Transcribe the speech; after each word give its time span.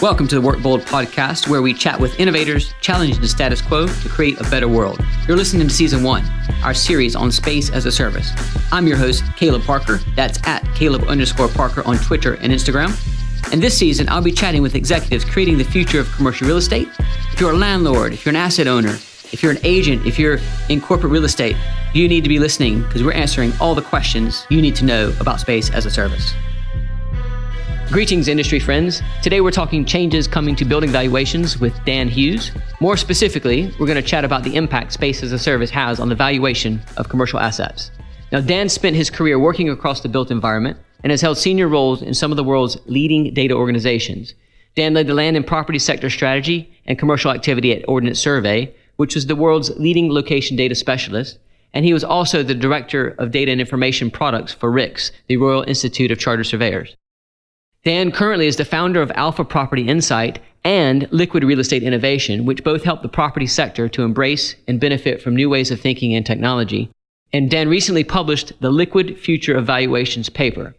Welcome 0.00 0.26
to 0.28 0.34
the 0.34 0.40
Work 0.40 0.62
Bold 0.62 0.80
podcast, 0.80 1.46
where 1.46 1.60
we 1.60 1.74
chat 1.74 2.00
with 2.00 2.18
innovators, 2.18 2.72
challenging 2.80 3.20
the 3.20 3.28
status 3.28 3.60
quo 3.60 3.86
to 3.86 4.08
create 4.08 4.40
a 4.40 4.44
better 4.44 4.66
world. 4.66 4.98
You're 5.28 5.36
listening 5.36 5.68
to 5.68 5.74
season 5.74 6.02
one, 6.02 6.24
our 6.64 6.72
series 6.72 7.14
on 7.14 7.30
space 7.30 7.68
as 7.68 7.84
a 7.84 7.92
service. 7.92 8.30
I'm 8.72 8.86
your 8.86 8.96
host, 8.96 9.24
Caleb 9.36 9.62
Parker. 9.64 10.00
That's 10.16 10.38
at 10.48 10.64
Caleb 10.74 11.02
underscore 11.02 11.48
Parker 11.48 11.86
on 11.86 11.98
Twitter 11.98 12.36
and 12.36 12.50
Instagram. 12.50 12.96
And 13.52 13.62
this 13.62 13.76
season, 13.76 14.08
I'll 14.08 14.22
be 14.22 14.32
chatting 14.32 14.62
with 14.62 14.74
executives 14.74 15.22
creating 15.22 15.58
the 15.58 15.64
future 15.64 16.00
of 16.00 16.10
commercial 16.12 16.46
real 16.46 16.56
estate. 16.56 16.88
If 17.34 17.38
you're 17.38 17.52
a 17.52 17.58
landlord, 17.58 18.14
if 18.14 18.24
you're 18.24 18.30
an 18.30 18.36
asset 18.36 18.68
owner, 18.68 18.94
if 19.32 19.42
you're 19.42 19.52
an 19.52 19.60
agent, 19.64 20.06
if 20.06 20.18
you're 20.18 20.38
in 20.70 20.80
corporate 20.80 21.12
real 21.12 21.26
estate, 21.26 21.56
you 21.92 22.08
need 22.08 22.22
to 22.22 22.30
be 22.30 22.38
listening 22.38 22.84
because 22.84 23.04
we're 23.04 23.12
answering 23.12 23.52
all 23.60 23.74
the 23.74 23.82
questions 23.82 24.46
you 24.48 24.62
need 24.62 24.76
to 24.76 24.86
know 24.86 25.12
about 25.20 25.40
space 25.40 25.68
as 25.68 25.84
a 25.84 25.90
service. 25.90 26.32
Greetings, 27.90 28.28
industry 28.28 28.60
friends. 28.60 29.02
Today 29.20 29.40
we're 29.40 29.50
talking 29.50 29.84
changes 29.84 30.28
coming 30.28 30.54
to 30.54 30.64
building 30.64 30.90
valuations 30.90 31.58
with 31.58 31.74
Dan 31.84 32.06
Hughes. 32.06 32.52
More 32.80 32.96
specifically, 32.96 33.74
we're 33.80 33.86
going 33.88 33.96
to 33.96 34.02
chat 34.02 34.24
about 34.24 34.44
the 34.44 34.54
impact 34.54 34.92
space 34.92 35.24
as 35.24 35.32
a 35.32 35.38
service 35.40 35.70
has 35.70 35.98
on 35.98 36.08
the 36.08 36.14
valuation 36.14 36.80
of 36.96 37.08
commercial 37.08 37.40
assets. 37.40 37.90
Now, 38.30 38.42
Dan 38.42 38.68
spent 38.68 38.94
his 38.94 39.10
career 39.10 39.40
working 39.40 39.68
across 39.68 40.02
the 40.02 40.08
built 40.08 40.30
environment 40.30 40.78
and 41.02 41.10
has 41.10 41.20
held 41.20 41.36
senior 41.36 41.66
roles 41.66 42.00
in 42.00 42.14
some 42.14 42.30
of 42.30 42.36
the 42.36 42.44
world's 42.44 42.78
leading 42.86 43.34
data 43.34 43.54
organizations. 43.54 44.34
Dan 44.76 44.94
led 44.94 45.08
the 45.08 45.14
land 45.14 45.36
and 45.36 45.44
property 45.44 45.80
sector 45.80 46.10
strategy 46.10 46.72
and 46.86 46.96
commercial 46.96 47.32
activity 47.32 47.72
at 47.72 47.88
Ordnance 47.88 48.20
Survey, 48.20 48.72
which 48.98 49.16
was 49.16 49.26
the 49.26 49.34
world's 49.34 49.76
leading 49.80 50.12
location 50.12 50.56
data 50.56 50.76
specialist. 50.76 51.40
And 51.74 51.84
he 51.84 51.92
was 51.92 52.04
also 52.04 52.44
the 52.44 52.54
director 52.54 53.16
of 53.18 53.32
data 53.32 53.50
and 53.50 53.60
information 53.60 54.12
products 54.12 54.52
for 54.52 54.70
RICS, 54.70 55.10
the 55.26 55.38
Royal 55.38 55.64
Institute 55.66 56.12
of 56.12 56.20
Chartered 56.20 56.46
Surveyors. 56.46 56.94
Dan 57.82 58.12
currently 58.12 58.46
is 58.46 58.56
the 58.56 58.64
founder 58.66 59.00
of 59.00 59.10
Alpha 59.14 59.42
Property 59.42 59.88
Insight 59.88 60.38
and 60.64 61.10
Liquid 61.12 61.42
Real 61.42 61.60
Estate 61.60 61.82
Innovation, 61.82 62.44
which 62.44 62.62
both 62.62 62.84
help 62.84 63.00
the 63.00 63.08
property 63.08 63.46
sector 63.46 63.88
to 63.88 64.02
embrace 64.02 64.54
and 64.68 64.78
benefit 64.78 65.22
from 65.22 65.34
new 65.34 65.48
ways 65.48 65.70
of 65.70 65.80
thinking 65.80 66.14
and 66.14 66.26
technology. 66.26 66.90
And 67.32 67.50
Dan 67.50 67.68
recently 67.68 68.04
published 68.04 68.52
the 68.60 68.70
Liquid 68.70 69.18
Future 69.18 69.56
of 69.56 69.64
Valuations 69.64 70.28
paper, 70.28 70.74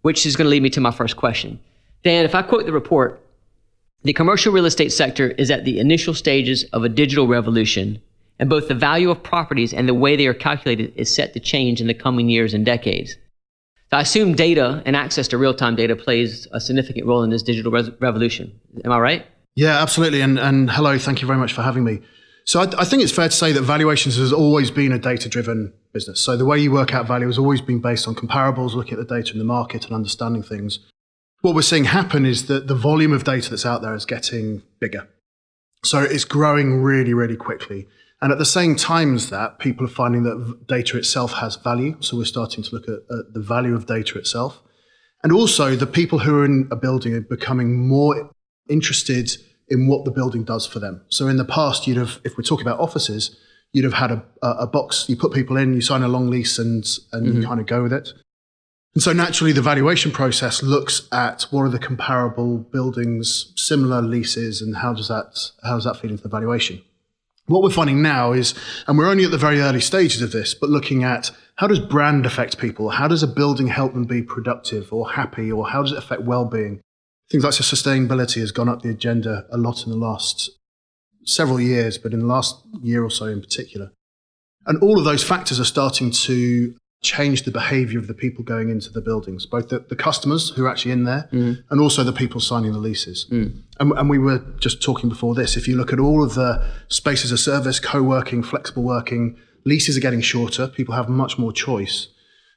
which 0.00 0.24
is 0.24 0.34
going 0.34 0.46
to 0.46 0.50
lead 0.50 0.62
me 0.62 0.70
to 0.70 0.80
my 0.80 0.92
first 0.92 1.18
question. 1.18 1.60
Dan, 2.04 2.24
if 2.24 2.34
I 2.34 2.40
quote 2.40 2.64
the 2.64 2.72
report, 2.72 3.20
the 4.02 4.14
commercial 4.14 4.50
real 4.50 4.64
estate 4.64 4.92
sector 4.92 5.32
is 5.32 5.50
at 5.50 5.66
the 5.66 5.78
initial 5.78 6.14
stages 6.14 6.64
of 6.72 6.84
a 6.84 6.88
digital 6.88 7.26
revolution, 7.26 8.00
and 8.38 8.48
both 8.48 8.68
the 8.68 8.74
value 8.74 9.10
of 9.10 9.22
properties 9.22 9.74
and 9.74 9.86
the 9.86 9.94
way 9.94 10.16
they 10.16 10.26
are 10.26 10.32
calculated 10.32 10.94
is 10.96 11.14
set 11.14 11.34
to 11.34 11.40
change 11.40 11.82
in 11.82 11.86
the 11.86 11.92
coming 11.92 12.30
years 12.30 12.54
and 12.54 12.64
decades. 12.64 13.16
I 13.92 14.00
assume 14.00 14.34
data 14.34 14.82
and 14.84 14.96
access 14.96 15.28
to 15.28 15.38
real 15.38 15.54
time 15.54 15.76
data 15.76 15.94
plays 15.94 16.46
a 16.52 16.60
significant 16.60 17.06
role 17.06 17.22
in 17.22 17.30
this 17.30 17.42
digital 17.42 17.72
revolution. 17.72 18.58
Am 18.84 18.92
I 18.92 18.98
right? 18.98 19.26
Yeah, 19.54 19.80
absolutely. 19.80 20.20
And, 20.20 20.38
and 20.38 20.70
hello, 20.70 20.98
thank 20.98 21.22
you 21.22 21.26
very 21.26 21.38
much 21.38 21.52
for 21.52 21.62
having 21.62 21.84
me. 21.84 22.00
So 22.44 22.60
I, 22.60 22.82
I 22.82 22.84
think 22.84 23.02
it's 23.02 23.12
fair 23.12 23.28
to 23.28 23.34
say 23.34 23.52
that 23.52 23.62
valuations 23.62 24.16
has 24.16 24.32
always 24.32 24.70
been 24.70 24.92
a 24.92 24.98
data 24.98 25.28
driven 25.28 25.72
business. 25.92 26.20
So 26.20 26.36
the 26.36 26.44
way 26.44 26.58
you 26.58 26.70
work 26.70 26.94
out 26.94 27.06
value 27.06 27.26
has 27.26 27.38
always 27.38 27.60
been 27.60 27.80
based 27.80 28.06
on 28.06 28.14
comparables, 28.14 28.74
looking 28.74 28.98
at 28.98 29.08
the 29.08 29.14
data 29.14 29.32
in 29.32 29.38
the 29.38 29.44
market 29.44 29.86
and 29.86 29.94
understanding 29.94 30.42
things. 30.42 30.78
What 31.40 31.54
we're 31.54 31.62
seeing 31.62 31.84
happen 31.84 32.26
is 32.26 32.46
that 32.46 32.66
the 32.66 32.74
volume 32.74 33.12
of 33.12 33.24
data 33.24 33.50
that's 33.50 33.66
out 33.66 33.82
there 33.82 33.94
is 33.94 34.04
getting 34.04 34.62
bigger. 34.80 35.08
So 35.84 36.02
it's 36.02 36.24
growing 36.24 36.82
really, 36.82 37.14
really 37.14 37.36
quickly. 37.36 37.86
And 38.26 38.32
at 38.32 38.40
the 38.40 38.44
same 38.44 38.74
time 38.74 39.14
as 39.14 39.30
that, 39.30 39.60
people 39.60 39.86
are 39.86 39.88
finding 39.88 40.24
that 40.24 40.64
data 40.66 40.98
itself 40.98 41.34
has 41.34 41.54
value. 41.54 41.96
So 42.00 42.16
we're 42.16 42.24
starting 42.24 42.64
to 42.64 42.74
look 42.74 42.88
at, 42.88 42.98
at 43.16 43.34
the 43.34 43.40
value 43.40 43.72
of 43.72 43.86
data 43.86 44.18
itself. 44.18 44.60
And 45.22 45.32
also, 45.32 45.76
the 45.76 45.86
people 45.86 46.18
who 46.18 46.40
are 46.40 46.44
in 46.44 46.66
a 46.72 46.74
building 46.74 47.14
are 47.14 47.20
becoming 47.20 47.86
more 47.86 48.32
interested 48.68 49.30
in 49.68 49.86
what 49.86 50.04
the 50.04 50.10
building 50.10 50.42
does 50.42 50.66
for 50.66 50.80
them. 50.80 51.04
So 51.08 51.28
in 51.28 51.36
the 51.36 51.44
past, 51.44 51.86
you'd 51.86 51.98
have, 51.98 52.20
if 52.24 52.36
we're 52.36 52.42
talking 52.42 52.66
about 52.66 52.80
offices, 52.80 53.36
you'd 53.70 53.84
have 53.84 53.94
had 53.94 54.10
a, 54.10 54.24
a 54.42 54.66
box, 54.66 55.08
you 55.08 55.14
put 55.14 55.32
people 55.32 55.56
in, 55.56 55.74
you 55.74 55.80
sign 55.80 56.02
a 56.02 56.08
long 56.08 56.28
lease 56.28 56.58
and, 56.58 56.84
and 57.12 57.28
mm-hmm. 57.28 57.42
you 57.42 57.46
kind 57.46 57.60
of 57.60 57.66
go 57.66 57.84
with 57.84 57.92
it. 57.92 58.12
And 58.96 59.04
so 59.04 59.12
naturally, 59.12 59.52
the 59.52 59.62
valuation 59.62 60.10
process 60.10 60.64
looks 60.64 61.06
at 61.12 61.42
what 61.52 61.62
are 61.62 61.68
the 61.68 61.78
comparable 61.78 62.58
buildings, 62.58 63.52
similar 63.54 64.02
leases, 64.02 64.60
and 64.60 64.78
how 64.78 64.94
does 64.94 65.06
that, 65.06 65.52
how 65.62 65.76
does 65.76 65.84
that 65.84 65.98
feed 65.98 66.10
into 66.10 66.24
the 66.24 66.28
valuation? 66.28 66.82
What 67.46 67.62
we're 67.62 67.70
finding 67.70 68.02
now 68.02 68.32
is, 68.32 68.54
and 68.86 68.98
we're 68.98 69.08
only 69.08 69.24
at 69.24 69.30
the 69.30 69.38
very 69.38 69.60
early 69.60 69.80
stages 69.80 70.20
of 70.20 70.32
this, 70.32 70.52
but 70.52 70.68
looking 70.68 71.04
at 71.04 71.30
how 71.56 71.68
does 71.68 71.78
brand 71.78 72.26
affect 72.26 72.58
people? 72.58 72.90
How 72.90 73.06
does 73.08 73.22
a 73.22 73.28
building 73.28 73.68
help 73.68 73.94
them 73.94 74.04
be 74.04 74.22
productive 74.22 74.92
or 74.92 75.10
happy? 75.12 75.50
Or 75.50 75.68
how 75.68 75.82
does 75.82 75.92
it 75.92 75.98
affect 75.98 76.22
well-being? 76.22 76.80
Things 77.30 77.44
like 77.44 77.52
sustainability 77.54 78.40
has 78.40 78.52
gone 78.52 78.68
up 78.68 78.82
the 78.82 78.90
agenda 78.90 79.46
a 79.50 79.56
lot 79.56 79.84
in 79.84 79.90
the 79.90 79.96
last 79.96 80.50
several 81.24 81.60
years, 81.60 81.98
but 81.98 82.12
in 82.12 82.20
the 82.20 82.26
last 82.26 82.62
year 82.82 83.02
or 83.02 83.10
so 83.10 83.26
in 83.26 83.40
particular. 83.40 83.92
And 84.66 84.82
all 84.82 84.98
of 84.98 85.04
those 85.04 85.24
factors 85.24 85.60
are 85.60 85.64
starting 85.64 86.10
to 86.10 86.74
change 87.02 87.42
the 87.42 87.50
behavior 87.50 87.98
of 87.98 88.06
the 88.06 88.14
people 88.14 88.42
going 88.42 88.68
into 88.68 88.90
the 88.90 89.00
buildings, 89.00 89.46
both 89.46 89.68
the, 89.68 89.78
the 89.78 89.96
customers 89.96 90.50
who 90.50 90.64
are 90.64 90.68
actually 90.68 90.92
in 90.92 91.04
there 91.04 91.28
mm. 91.32 91.62
and 91.70 91.80
also 91.80 92.02
the 92.02 92.12
people 92.12 92.40
signing 92.40 92.72
the 92.72 92.78
leases. 92.78 93.26
Mm. 93.30 93.62
And, 93.78 93.92
and, 93.92 94.10
we 94.10 94.18
were 94.18 94.38
just 94.58 94.82
talking 94.82 95.08
before 95.08 95.34
this. 95.34 95.56
If 95.56 95.68
you 95.68 95.76
look 95.76 95.92
at 95.92 96.00
all 96.00 96.24
of 96.24 96.34
the 96.34 96.66
spaces 96.88 97.30
of 97.32 97.38
service, 97.38 97.78
co 97.78 98.02
working, 98.02 98.42
flexible 98.42 98.82
working, 98.82 99.36
leases 99.64 99.96
are 99.96 100.00
getting 100.00 100.20
shorter, 100.20 100.66
people 100.66 100.94
have 100.94 101.08
much 101.08 101.38
more 101.38 101.52
choice. 101.52 102.08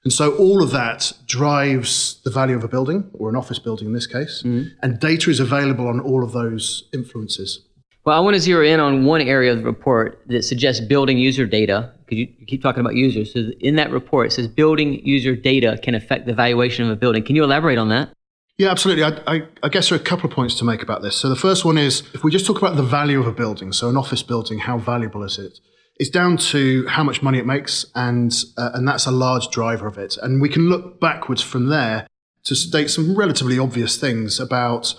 And 0.04 0.14
so 0.14 0.36
all 0.38 0.64
of 0.64 0.72
that 0.72 1.12
drives 1.26 2.22
the 2.24 2.32
value 2.32 2.56
of 2.56 2.64
a 2.64 2.70
building, 2.70 3.12
or 3.14 3.30
an 3.30 3.36
office 3.36 3.60
building 3.60 3.88
in 3.88 3.94
this 3.94 4.08
case, 4.08 4.44
mm. 4.44 4.72
and 4.82 5.00
data 5.00 5.30
is 5.30 5.42
available 5.42 5.88
on 5.88 6.00
all 6.00 6.24
of 6.24 6.32
those 6.32 6.88
influences. 6.94 7.66
Well, 8.06 8.16
I 8.16 8.22
want 8.22 8.36
to 8.36 8.40
zero 8.40 8.66
in 8.66 8.80
on 8.80 9.04
one 9.04 9.22
area 9.22 9.52
of 9.52 9.60
the 9.60 9.66
report 9.66 10.24
that 10.28 10.44
suggests 10.44 10.84
building 10.84 11.18
user 11.18 11.46
data, 11.46 11.92
because 12.09 12.18
you 12.40 12.46
keep 12.47 12.62
talking 12.62 12.81
about 12.81 12.96
users. 12.96 13.34
So 13.34 13.52
in 13.59 13.75
that 13.75 13.92
report, 13.92 14.28
it 14.28 14.31
says 14.31 14.47
building 14.47 15.06
user 15.06 15.36
data 15.36 15.80
can 15.84 15.94
affect 15.94 16.25
the 16.25 16.34
valuation 16.34 16.86
of 16.86 16.92
a 16.92 16.96
building. 16.96 17.24
Can 17.24 17.36
you 17.36 17.44
elaborate 17.44 17.78
on 17.78 17.90
that? 17.90 18.09
Yeah, 18.58 18.72
absolutely. 18.72 19.03
I, 19.03 19.22
I, 19.25 19.42
I, 19.64 19.70
guess 19.70 19.90
there 19.90 19.97
are 19.97 20.02
a 20.02 20.03
couple 20.03 20.30
of 20.30 20.36
points 20.36 20.56
to 20.56 20.66
make 20.66 20.81
about 20.81 21.02
this. 21.02 21.16
So 21.16 21.30
the 21.30 21.36
first 21.36 21.64
one 21.64 21.78
is 21.78 22.03
if 22.14 22.24
we 22.25 22.31
just 22.31 22.46
talk 22.46 22.58
about 22.58 22.75
the 22.75 22.84
value 22.84 23.19
of 23.19 23.28
a 23.28 23.31
building, 23.31 23.72
so 23.72 23.88
an 23.88 23.96
office 23.96 24.22
building, 24.22 24.59
how 24.59 24.78
valuable 24.78 25.24
is 25.24 25.38
it? 25.38 25.59
It's 25.96 26.09
down 26.09 26.38
to 26.38 26.86
how 26.88 27.03
much 27.03 27.22
money 27.22 27.40
it 27.40 27.46
makes, 27.46 27.86
and 27.94 28.34
uh, 28.58 28.72
and 28.74 28.88
that's 28.88 29.06
a 29.06 29.12
large 29.12 29.50
driver 29.50 29.88
of 29.88 29.98
it. 29.98 30.18
And 30.22 30.42
we 30.42 30.50
can 30.50 30.69
look 30.69 31.00
backwards 31.00 31.42
from 31.42 31.68
there 31.68 32.08
to 32.46 32.56
state 32.56 32.90
some 32.90 33.18
relatively 33.18 33.59
obvious 33.59 33.98
things 33.98 34.40
about 34.40 34.96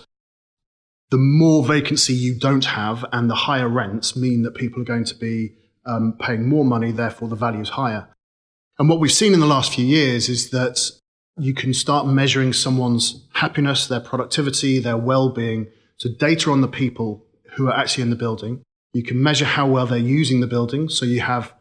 the 1.09 1.17
more 1.17 1.65
vacancy 1.65 2.13
you 2.13 2.37
don't 2.37 2.65
have 2.65 3.03
and 3.11 3.29
the 3.29 3.35
higher 3.35 3.67
rents 3.67 4.15
mean 4.15 4.43
that 4.43 4.55
people 4.55 4.81
are 4.81 4.85
going 4.85 5.05
to 5.05 5.15
be 5.15 5.53
um, 5.85 6.15
paying 6.19 6.47
more 6.47 6.65
money, 6.65 6.91
therefore 6.91 7.27
the 7.27 7.35
value 7.35 7.61
is 7.61 7.69
higher. 7.69 8.07
And 8.79 8.89
what 8.89 8.99
we've 8.99 9.11
seen 9.11 9.33
in 9.33 9.39
the 9.39 9.45
last 9.45 9.73
few 9.73 9.85
years 9.85 10.29
is 10.29 10.49
that 10.51 10.89
you 11.37 11.53
can 11.53 11.73
start 11.73 12.07
measuring 12.07 12.53
someone's 12.53 13.27
happiness, 13.33 13.87
their 13.87 13.99
productivity, 13.99 14.79
their 14.79 14.97
well-being, 14.97 15.67
so 15.97 16.09
data 16.17 16.51
on 16.51 16.61
the 16.61 16.67
people 16.67 17.25
who 17.53 17.67
are 17.67 17.77
actually 17.77 18.03
in 18.03 18.09
the 18.09 18.15
building. 18.15 18.63
You 18.93 19.03
can 19.03 19.21
measure 19.21 19.45
how 19.45 19.67
well 19.67 19.85
they're 19.85 19.99
using 19.99 20.39
the 20.39 20.47
building. 20.47 20.89
So 20.89 21.05
you 21.05 21.21
have 21.21 21.53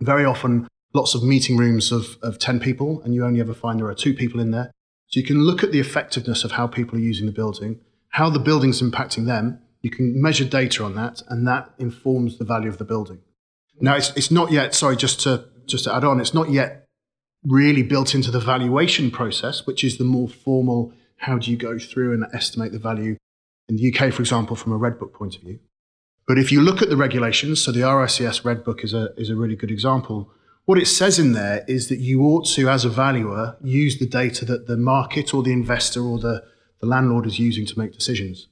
very 0.00 0.24
often 0.24 0.68
lots 0.94 1.14
of 1.14 1.22
meeting 1.22 1.56
rooms 1.56 1.92
of, 1.92 2.16
of 2.22 2.38
10 2.38 2.60
people 2.60 3.02
and 3.02 3.14
you 3.14 3.24
only 3.24 3.40
ever 3.40 3.54
find 3.54 3.80
there 3.80 3.88
are 3.88 3.94
two 3.94 4.14
people 4.14 4.40
in 4.40 4.52
there. 4.52 4.70
So 5.08 5.20
you 5.20 5.26
can 5.26 5.42
look 5.42 5.62
at 5.62 5.72
the 5.72 5.80
effectiveness 5.80 6.44
of 6.44 6.52
how 6.52 6.66
people 6.66 6.96
are 6.96 7.02
using 7.02 7.26
the 7.26 7.32
building 7.32 7.80
how 8.16 8.30
the 8.30 8.38
building's 8.38 8.80
impacting 8.80 9.26
them. 9.26 9.58
You 9.82 9.90
can 9.90 10.20
measure 10.22 10.46
data 10.46 10.82
on 10.82 10.94
that, 10.94 11.22
and 11.28 11.46
that 11.46 11.70
informs 11.78 12.38
the 12.38 12.46
value 12.46 12.70
of 12.70 12.78
the 12.78 12.84
building. 12.84 13.18
Now, 13.80 13.96
it's, 13.96 14.10
it's 14.16 14.30
not 14.30 14.50
yet, 14.52 14.74
sorry, 14.74 14.96
just 14.96 15.20
to, 15.20 15.44
just 15.66 15.84
to 15.84 15.94
add 15.94 16.04
on, 16.04 16.20
it's 16.20 16.34
not 16.34 16.50
yet 16.50 16.86
really 17.44 17.82
built 17.82 18.14
into 18.14 18.30
the 18.30 18.40
valuation 18.40 19.10
process, 19.10 19.66
which 19.66 19.84
is 19.84 19.98
the 19.98 20.04
more 20.04 20.28
formal 20.28 20.92
how 21.18 21.38
do 21.38 21.50
you 21.50 21.56
go 21.56 21.78
through 21.78 22.12
and 22.12 22.26
estimate 22.34 22.72
the 22.72 22.78
value 22.78 23.16
in 23.68 23.76
the 23.76 23.92
UK, 23.92 24.12
for 24.12 24.22
example, 24.22 24.56
from 24.56 24.72
a 24.72 24.76
Red 24.76 24.98
Book 24.98 25.14
point 25.14 25.36
of 25.36 25.42
view. 25.42 25.58
But 26.26 26.38
if 26.38 26.50
you 26.50 26.60
look 26.60 26.82
at 26.82 26.88
the 26.88 26.96
regulations, 26.96 27.62
so 27.62 27.72
the 27.72 27.80
RICS 27.80 28.44
Red 28.44 28.64
Book 28.64 28.82
is 28.82 28.92
a, 28.92 29.12
is 29.16 29.30
a 29.30 29.36
really 29.36 29.56
good 29.56 29.70
example. 29.70 30.30
What 30.64 30.78
it 30.78 30.86
says 30.86 31.18
in 31.18 31.32
there 31.32 31.64
is 31.68 31.88
that 31.88 31.98
you 31.98 32.22
ought 32.22 32.46
to, 32.54 32.68
as 32.68 32.84
a 32.84 32.88
valuer, 32.88 33.56
use 33.62 33.98
the 33.98 34.06
data 34.06 34.44
that 34.46 34.66
the 34.66 34.76
market 34.76 35.32
or 35.32 35.42
the 35.42 35.52
investor 35.52 36.02
or 36.02 36.18
the 36.18 36.42
the 36.80 36.86
landlord 36.86 37.26
is 37.26 37.38
using 37.38 37.66
to 37.66 37.78
make 37.78 37.92
decisions. 37.92 38.48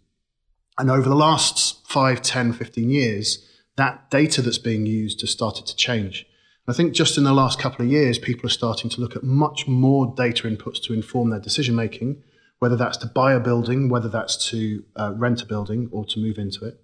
And 0.78 0.90
over 0.90 1.08
the 1.08 1.14
last 1.14 1.86
5, 1.88 2.22
10, 2.22 2.52
15 2.52 2.90
years, 2.90 3.46
that 3.76 4.10
data 4.10 4.42
that's 4.42 4.58
being 4.58 4.86
used 4.86 5.20
has 5.20 5.30
started 5.30 5.66
to 5.66 5.76
change. 5.76 6.26
I 6.66 6.72
think 6.72 6.94
just 6.94 7.18
in 7.18 7.24
the 7.24 7.32
last 7.32 7.58
couple 7.58 7.84
of 7.84 7.90
years, 7.90 8.18
people 8.18 8.46
are 8.46 8.50
starting 8.50 8.88
to 8.90 9.00
look 9.00 9.16
at 9.16 9.22
much 9.22 9.68
more 9.68 10.14
data 10.16 10.48
inputs 10.48 10.82
to 10.84 10.94
inform 10.94 11.30
their 11.30 11.40
decision 11.40 11.74
making, 11.74 12.22
whether 12.58 12.76
that's 12.76 12.96
to 12.98 13.06
buy 13.06 13.34
a 13.34 13.40
building, 13.40 13.88
whether 13.90 14.08
that's 14.08 14.48
to 14.50 14.84
uh, 14.96 15.12
rent 15.16 15.42
a 15.42 15.46
building 15.46 15.88
or 15.92 16.06
to 16.06 16.18
move 16.18 16.38
into 16.38 16.64
it. 16.64 16.80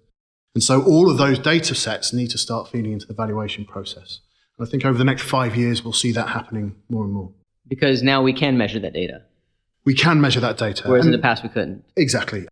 And 0.53 0.63
so 0.63 0.83
all 0.83 1.09
of 1.09 1.17
those 1.17 1.39
data 1.39 1.73
sets 1.73 2.13
need 2.13 2.29
to 2.31 2.37
start 2.37 2.67
feeding 2.67 2.91
into 2.91 3.07
the 3.07 3.13
valuation 3.13 3.65
process. 3.65 4.19
And 4.57 4.67
I 4.67 4.69
think 4.69 4.85
over 4.85 4.97
the 4.97 5.05
next 5.05 5.23
five 5.23 5.55
years, 5.55 5.83
we'll 5.83 5.93
see 5.93 6.11
that 6.11 6.29
happening 6.29 6.75
more 6.89 7.05
and 7.05 7.13
more. 7.13 7.31
Because 7.67 8.03
now 8.03 8.21
we 8.21 8.33
can 8.33 8.57
measure 8.57 8.79
that 8.79 8.93
data 8.93 9.23
we 9.85 9.95
can 9.95 10.21
measure 10.21 10.39
that 10.39 10.57
data. 10.57 10.87
Whereas 10.87 11.05
and 11.05 11.13
in 11.13 11.19
the 11.19 11.23
past 11.23 11.43
we 11.43 11.49
couldn't. 11.49 11.83
Exactly. 11.95 12.47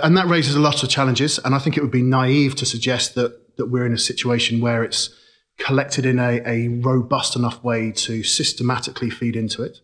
And 0.00 0.16
that 0.16 0.28
raises 0.28 0.54
a 0.54 0.60
lot 0.60 0.82
of 0.82 0.90
challenges. 0.90 1.38
And 1.38 1.54
I 1.54 1.58
think 1.58 1.76
it 1.76 1.82
would 1.82 1.90
be 1.90 2.02
naive 2.02 2.54
to 2.56 2.66
suggest 2.66 3.14
that, 3.14 3.56
that 3.56 3.66
we're 3.66 3.86
in 3.86 3.94
a 3.94 3.98
situation 3.98 4.60
where 4.60 4.84
it's 4.84 5.14
collected 5.58 6.04
in 6.04 6.18
a, 6.18 6.42
a 6.44 6.68
robust 6.68 7.34
enough 7.34 7.62
way 7.64 7.90
to 7.92 8.22
systematically 8.22 9.08
feed 9.08 9.36
into 9.36 9.62
it. 9.62 9.80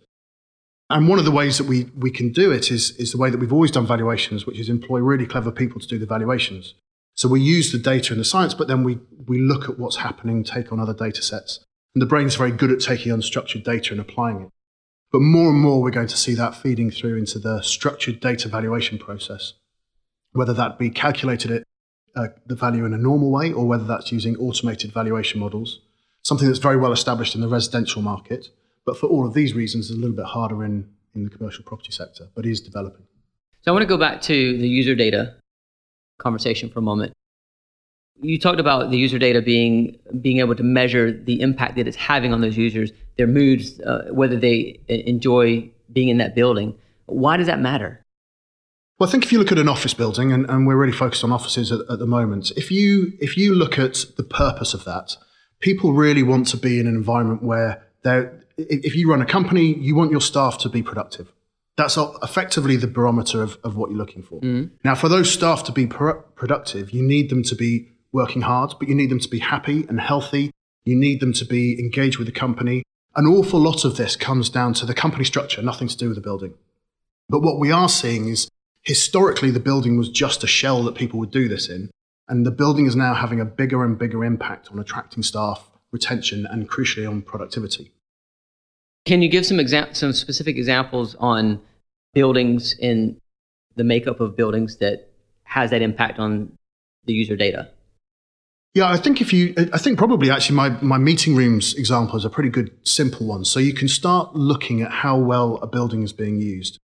And 0.91 1.09
one 1.09 1.19
of 1.19 1.25
the 1.25 1.31
ways 1.31 1.57
that 1.57 1.67
we, 1.67 1.85
we 1.97 2.11
can 2.11 2.31
do 2.33 2.53
it 2.53 2.71
is, 2.71 2.91
is 2.99 3.13
the 3.13 3.19
way 3.19 3.31
that 3.31 3.41
we've 3.41 3.53
always 3.53 3.71
done 3.71 3.87
valuations, 3.87 4.45
which 4.45 4.59
is 4.59 4.69
employ 4.69 4.99
really 4.99 5.25
clever 5.25 5.51
people 5.51 5.81
to 5.81 5.87
do 5.87 5.99
the 5.99 6.05
valuations. 6.05 6.75
So 7.15 7.29
we 7.29 7.41
use 7.41 7.73
the 7.73 7.79
data 7.79 8.13
and 8.13 8.21
the 8.21 8.27
science, 8.27 8.53
but 8.53 8.69
then 8.69 8.85
we, 8.85 8.99
we 9.27 9.39
look 9.39 9.71
at 9.71 9.79
what's 9.79 9.97
happening, 9.97 10.45
take 10.45 10.71
on 10.71 10.81
other 10.81 10.95
data 10.95 11.23
sets. 11.23 11.65
And 11.95 12.03
the 12.03 12.07
brain's 12.07 12.35
very 12.35 12.53
good 12.53 12.71
at 12.71 12.81
taking 12.81 13.13
unstructured 13.13 13.65
data 13.65 13.93
and 13.93 14.01
applying 14.01 14.43
it. 14.43 14.49
But 15.11 15.21
more 15.21 15.51
and 15.51 15.61
more, 15.61 15.81
we're 15.81 15.91
going 15.91 16.07
to 16.09 16.17
see 16.17 16.35
that 16.35 16.55
feeding 16.55 16.91
through 16.91 17.17
into 17.17 17.39
the 17.39 17.63
structured 17.63 18.21
data 18.21 18.49
valuation 18.49 18.99
process 18.99 19.55
whether 20.33 20.53
that 20.53 20.79
be 20.79 20.91
calculated 20.91 21.51
at 21.51 21.63
uh, 22.17 22.29
the 22.47 22.55
value 22.55 22.85
in 22.85 22.93
a 22.93 22.99
normal 22.99 23.31
way 23.31 23.53
or 23.53 23.67
whether 23.67 23.85
that's 23.85 24.13
using 24.13 24.37
automated 24.37 24.93
valuation 24.93 25.41
models, 25.41 25.81
something 26.23 26.47
that's 26.47 26.59
very 26.59 26.77
well 26.77 26.93
established 26.93 27.35
in 27.35 27.41
the 27.41 27.49
residential 27.49 28.03
market. 28.03 28.49
But 28.85 28.99
for 28.99 29.07
all 29.07 29.27
of 29.27 29.35
these 29.35 29.55
reasons, 29.55 29.91
it's 29.91 29.97
a 29.97 30.01
little 30.01 30.17
bit 30.17 30.27
harder 30.27 30.65
in, 30.65 30.89
in 31.15 31.25
the 31.25 31.31
commercial 31.31 31.65
property 31.65 31.93
sector, 31.93 32.29
but 32.35 32.47
is 32.47 32.61
developing. 32.61 33.07
So 33.63 33.71
I 33.71 33.73
want 33.73 33.83
to 33.83 33.87
go 33.89 33.97
back 33.97 34.21
to 34.23 34.59
the 34.59 34.69
user 34.69 34.95
data 34.95 35.35
conversation 36.19 36.69
for 36.69 36.81
a 36.81 36.83
moment. 36.83 37.13
You 38.21 38.39
talked 38.39 38.61
about 38.61 38.91
the 38.91 38.99
user 38.99 39.19
data 39.19 39.41
being 39.41 39.99
being 40.21 40.39
able 40.39 40.55
to 40.55 40.63
measure 40.63 41.11
the 41.13 41.41
impact 41.41 41.77
that 41.77 41.89
it's 41.89 41.97
having 41.97 42.33
on 42.33 42.41
those 42.41 42.57
users, 42.57 42.93
their 43.17 43.27
moods, 43.27 43.81
uh, 43.81 44.09
whether 44.11 44.37
they 44.37 44.81
enjoy 44.89 45.71
being 45.93 46.09
in 46.09 46.19
that 46.19 46.35
building. 46.35 46.75
Why 47.07 47.37
does 47.37 47.47
that 47.47 47.61
matter? 47.61 48.01
Well, 49.03 49.09
I 49.09 49.11
think 49.11 49.25
if 49.25 49.33
you 49.33 49.41
look 49.41 49.51
at 49.51 49.59
an 49.59 49.69
office 49.69 49.95
building, 49.95 50.31
and, 50.31 50.49
and 50.49 50.65
we're 50.65 50.77
really 50.77 50.93
focused 50.93 51.25
on 51.25 51.33
offices 51.33 51.73
at, 51.73 51.81
at, 51.91 51.99
the 51.99 52.07
moment, 52.07 52.53
if 52.53 52.71
you 52.71 53.15
if 53.19 53.37
you 53.37 53.53
look 53.53 53.77
at 53.77 54.05
the 54.17 54.23
purpose 54.23 54.75
of 54.75 54.85
that, 54.85 55.17
people 55.59 55.93
really 55.93 56.23
want 56.23 56.47
to 56.51 56.57
be 56.57 56.79
in 56.79 56.87
an 56.87 56.95
environment 56.95 57.43
where 57.43 57.85
they're. 58.05 58.41
If 58.57 58.95
you 58.95 59.11
run 59.11 59.21
a 59.21 59.27
company, 59.27 59.75
you 59.75 59.97
want 59.97 60.13
your 60.13 60.21
staff 60.21 60.57
to 60.59 60.69
be 60.69 60.85
productive. 60.85 61.33
That's 61.77 61.97
effectively 62.23 62.77
the 62.77 62.87
barometer 62.87 63.43
of, 63.43 63.59
of 63.65 63.77
what 63.77 63.91
you're 63.91 63.99
looking 63.99 64.23
for. 64.23 64.41
Mm. 64.41 64.71
Now, 64.85 64.95
for 64.95 65.09
those 65.09 65.33
staff 65.33 65.65
to 65.65 65.73
be 65.73 65.89
pro- 65.89 66.21
productive, 66.37 66.93
you 66.93 67.03
need 67.03 67.29
them 67.29 67.43
to 67.43 67.57
be 67.57 67.89
working 68.13 68.43
hard, 68.43 68.75
but 68.79 68.89
you 68.89 68.95
need 68.95 69.11
them 69.11 69.19
to 69.19 69.29
be 69.29 69.41
happy 69.41 69.85
and 69.89 70.01
healthy. 70.01 70.53
You 70.85 70.95
need 70.95 71.19
them 71.19 71.33
to 71.33 71.45
be 71.45 71.77
engaged 71.81 72.19
with 72.19 72.29
the 72.29 72.33
company. 72.33 72.85
An 73.17 73.27
awful 73.27 73.59
lot 73.59 73.85
of 73.85 73.97
this 73.97 74.15
comes 74.15 74.49
down 74.49 74.75
to 74.75 74.87
the 74.87 74.95
company 74.95 75.25
structure, 75.25 75.61
nothing 75.61 75.89
to 75.89 75.97
do 75.97 76.07
with 76.07 76.15
the 76.15 76.23
building. 76.23 76.55
But 77.29 77.41
what 77.41 77.59
we 77.59 77.73
are 77.73 77.89
seeing 77.89 78.29
is 78.29 78.49
historically 78.83 79.51
the 79.51 79.61
building 79.61 79.97
was 79.97 80.09
just 80.09 80.45
a 80.45 80.47
shell 80.47 80.83
that 80.85 80.95
people 80.95 81.19
would 81.21 81.31
do 81.31 81.49
this 81.49 81.69
in. 81.69 81.91
And 82.29 82.47
the 82.47 82.51
building 82.51 82.87
is 82.87 82.97
now 82.97 83.15
having 83.15 83.41
a 83.41 83.45
bigger 83.45 83.85
and 83.85 83.99
bigger 83.99 84.25
impact 84.25 84.71
on 84.71 84.79
attracting 84.79 85.23
staff, 85.23 85.71
retention, 85.91 86.47
and 86.47 86.69
crucially 86.69 87.09
on 87.09 87.23
productivity. 87.23 87.93
Can 89.05 89.23
you 89.23 89.29
give 89.29 89.45
some 89.45 89.59
exa- 89.59 89.95
some 89.97 90.13
specific 90.13 90.57
examples 90.57 91.17
on 91.17 91.61
buildings 92.15 92.75
in 92.79 93.21
the 93.75 93.85
makeup 93.85 94.21
of 94.21 94.37
buildings 94.37 94.77
that 94.77 95.11
has 95.45 95.71
that 95.71 95.83
impact 95.83 96.19
on 96.19 96.57
the 97.05 97.13
user 97.13 97.37
data? 97.37 97.71
Yeah, 98.75 98.89
I 98.89 98.97
think 98.97 99.21
if 99.21 99.33
you, 99.33 99.55
I 99.73 99.79
think 99.79 99.99
probably 99.99 100.31
actually 100.31 100.57
my, 100.57 100.71
my 100.81 100.97
meeting 100.97 101.35
rooms 101.35 101.75
example 101.75 102.17
is 102.17 102.25
a 102.25 102.31
pretty 102.31 102.49
good 102.49 102.71
simple 102.85 103.27
one. 103.27 103.45
So 103.45 103.61
you 103.61 103.75
can 103.75 103.89
start 103.89 104.35
looking 104.35 104.81
at 104.81 104.91
how 104.91 105.19
well 105.19 105.57
a 105.57 105.67
building 105.67 106.03
is 106.03 106.13
being 106.13 106.41
used 106.41 106.79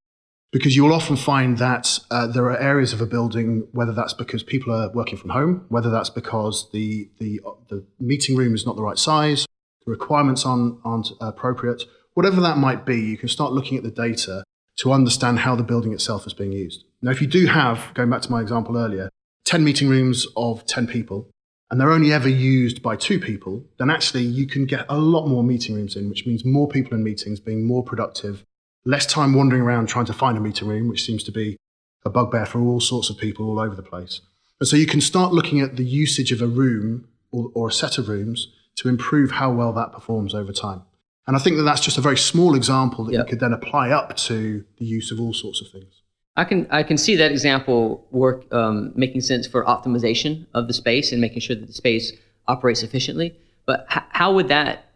because 0.51 0.75
you 0.75 0.83
will 0.83 0.95
often 0.95 1.17
find 1.17 1.59
that 1.59 1.99
uh, 2.11 2.27
there 2.27 2.45
are 2.45 2.59
areas 2.59 2.93
of 2.93 3.01
a 3.01 3.07
building, 3.07 3.67
whether 3.73 3.93
that's 3.93 4.15
because 4.15 4.43
people 4.43 4.73
are 4.73 4.91
working 4.93 5.19
from 5.19 5.31
home, 5.31 5.67
whether 5.69 5.91
that's 5.91 6.11
because 6.11 6.71
the, 6.73 7.11
the, 7.19 7.41
the 7.69 7.85
meeting 8.01 8.35
room 8.37 8.55
is 8.55 8.65
not 8.65 8.77
the 8.77 8.83
right 8.83 8.99
size, 8.99 9.47
the 9.85 9.91
requirements 9.91 10.47
aren't, 10.47 10.79
aren't 10.85 11.09
appropriate, 11.21 11.83
whatever 12.15 12.41
that 12.41 12.57
might 12.57 12.87
be, 12.87 12.99
you 12.99 13.19
can 13.19 13.29
start 13.29 13.53
looking 13.53 13.77
at 13.77 13.85
the 13.85 13.91
data 13.91 14.43
to 14.77 14.93
understand 14.93 15.41
how 15.41 15.55
the 15.55 15.63
building 15.63 15.93
itself 15.93 16.27
is 16.27 16.33
being 16.33 16.53
used. 16.53 16.85
Now, 17.03 17.11
if 17.11 17.21
you 17.21 17.27
do 17.27 17.47
have, 17.47 17.93
going 17.95 18.09
back 18.09 18.23
to 18.23 18.31
my 18.31 18.41
example 18.41 18.77
earlier, 18.77 19.11
10 19.45 19.63
meeting 19.63 19.89
rooms 19.89 20.27
of 20.37 20.65
10 20.67 20.87
people, 20.87 21.31
and 21.71 21.79
they're 21.79 21.93
only 21.93 22.13
ever 22.13 22.29
used 22.29 22.83
by 22.83 22.97
two 22.97 23.21
people, 23.21 23.65
then 23.79 23.91
actually 23.91 24.23
you 24.23 24.47
can 24.47 24.65
get 24.65 24.87
a 24.89 24.97
lot 24.97 25.27
more 25.27 25.43
meeting 25.43 25.75
rooms 25.75 25.97
in, 25.97 26.09
which 26.09 26.27
means 26.27 26.45
more 26.45 26.69
people 26.69 26.95
in 26.95 27.05
meetings 27.05 27.41
being 27.41 27.67
more 27.67 27.83
productive 27.83 28.45
less 28.85 29.07
time 29.07 29.35
wandering 29.35 29.63
around 29.63 29.89
trying 29.89 30.07
to 30.07 30.13
find 30.13 30.37
a 30.37 30.41
meeting 30.41 30.69
room, 30.69 30.89
which 30.89 31.05
seems 31.05 31.23
to 31.25 31.33
be 31.33 31.57
a 32.05 32.11
bugbear 32.11 32.47
for 32.47 32.61
all 32.61 32.81
sorts 32.81 33.11
of 33.11 33.19
people 33.19 33.49
all 33.49 33.59
over 33.59 33.75
the 33.75 33.83
place. 33.83 34.21
And 34.61 34.69
so 34.69 34.77
you 34.77 34.87
can 34.87 35.01
start 35.01 35.33
looking 35.33 35.61
at 35.61 35.77
the 35.77 35.85
usage 35.85 36.33
of 36.33 36.43
a 36.43 36.47
room 36.47 37.09
or, 37.31 37.51
or 37.55 37.69
a 37.69 37.73
set 37.73 37.99
of 37.99 38.09
rooms 38.09 38.49
to 38.77 38.89
improve 38.89 39.33
how 39.33 39.53
well 39.53 39.73
that 39.73 39.93
performs 39.93 40.35
over 40.35 40.53
time. 40.53 40.83
And 41.27 41.37
I 41.37 41.41
think 41.41 41.57
that 41.57 41.65
that's 41.65 41.83
just 41.83 41.99
a 41.99 42.01
very 42.01 42.17
small 42.17 42.55
example 42.55 43.05
that 43.05 43.13
yep. 43.13 43.27
you 43.27 43.31
could 43.31 43.41
then 43.41 43.53
apply 43.53 43.91
up 43.91 44.17
to 44.17 44.65
the 44.79 44.85
use 44.85 45.11
of 45.11 45.21
all 45.21 45.35
sorts 45.35 45.61
of 45.61 45.69
things. 45.71 46.03
I 46.37 46.45
can 46.45 46.69
I 46.71 46.85
can 46.85 46.97
see 46.97 47.17
that 47.17 47.33
example 47.33 48.07
work 48.13 48.51
um, 48.55 48.93
making 48.95 49.21
sense 49.23 49.47
for 49.47 49.65
optimization 49.65 50.47
of 50.55 50.69
the 50.69 50.73
space 50.73 51.11
and 51.11 51.21
making 51.21 51.41
sure 51.41 51.57
that 51.57 51.67
the 51.67 51.73
space 51.73 52.13
operates 52.47 52.83
efficiently. 52.83 53.37
But 53.67 53.87
h- 53.91 54.05
how 54.11 54.33
would 54.33 54.49
that 54.49 54.88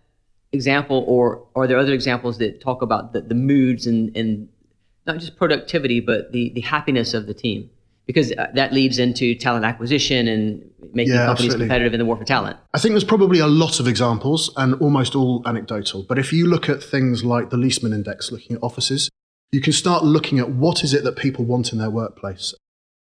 example, 0.52 1.04
or 1.06 1.44
are 1.54 1.66
there 1.66 1.78
other 1.78 1.92
examples 1.92 2.38
that 2.38 2.60
talk 2.60 2.82
about 2.82 3.12
the, 3.12 3.22
the 3.22 3.34
moods 3.34 3.86
and, 3.86 4.14
and 4.16 4.48
not 5.06 5.18
just 5.18 5.36
productivity, 5.36 6.00
but 6.00 6.32
the, 6.32 6.50
the 6.54 6.60
happiness 6.60 7.14
of 7.14 7.26
the 7.26 7.34
team? 7.34 7.70
Because 8.06 8.32
uh, 8.32 8.48
that 8.54 8.72
leads 8.72 8.98
into 8.98 9.34
talent 9.34 9.64
acquisition 9.64 10.26
and 10.26 10.68
making 10.92 11.14
yeah, 11.14 11.26
companies 11.26 11.50
absolutely. 11.50 11.66
competitive 11.66 11.94
in 11.94 11.98
the 11.98 12.04
war 12.04 12.16
for 12.16 12.24
talent. 12.24 12.56
I 12.74 12.78
think 12.78 12.92
there's 12.92 13.04
probably 13.04 13.38
a 13.38 13.46
lot 13.46 13.78
of 13.80 13.86
examples 13.86 14.52
and 14.56 14.74
almost 14.74 15.14
all 15.14 15.42
anecdotal. 15.46 16.02
But 16.02 16.18
if 16.18 16.32
you 16.32 16.46
look 16.46 16.68
at 16.68 16.82
things 16.82 17.24
like 17.24 17.50
the 17.50 17.56
Leesman 17.56 17.94
Index, 17.94 18.32
looking 18.32 18.56
at 18.56 18.62
offices, 18.62 19.08
you 19.52 19.60
can 19.60 19.72
start 19.72 20.02
looking 20.02 20.38
at 20.38 20.50
what 20.50 20.82
is 20.82 20.94
it 20.94 21.04
that 21.04 21.16
people 21.16 21.44
want 21.44 21.72
in 21.72 21.78
their 21.78 21.90
workplace. 21.90 22.54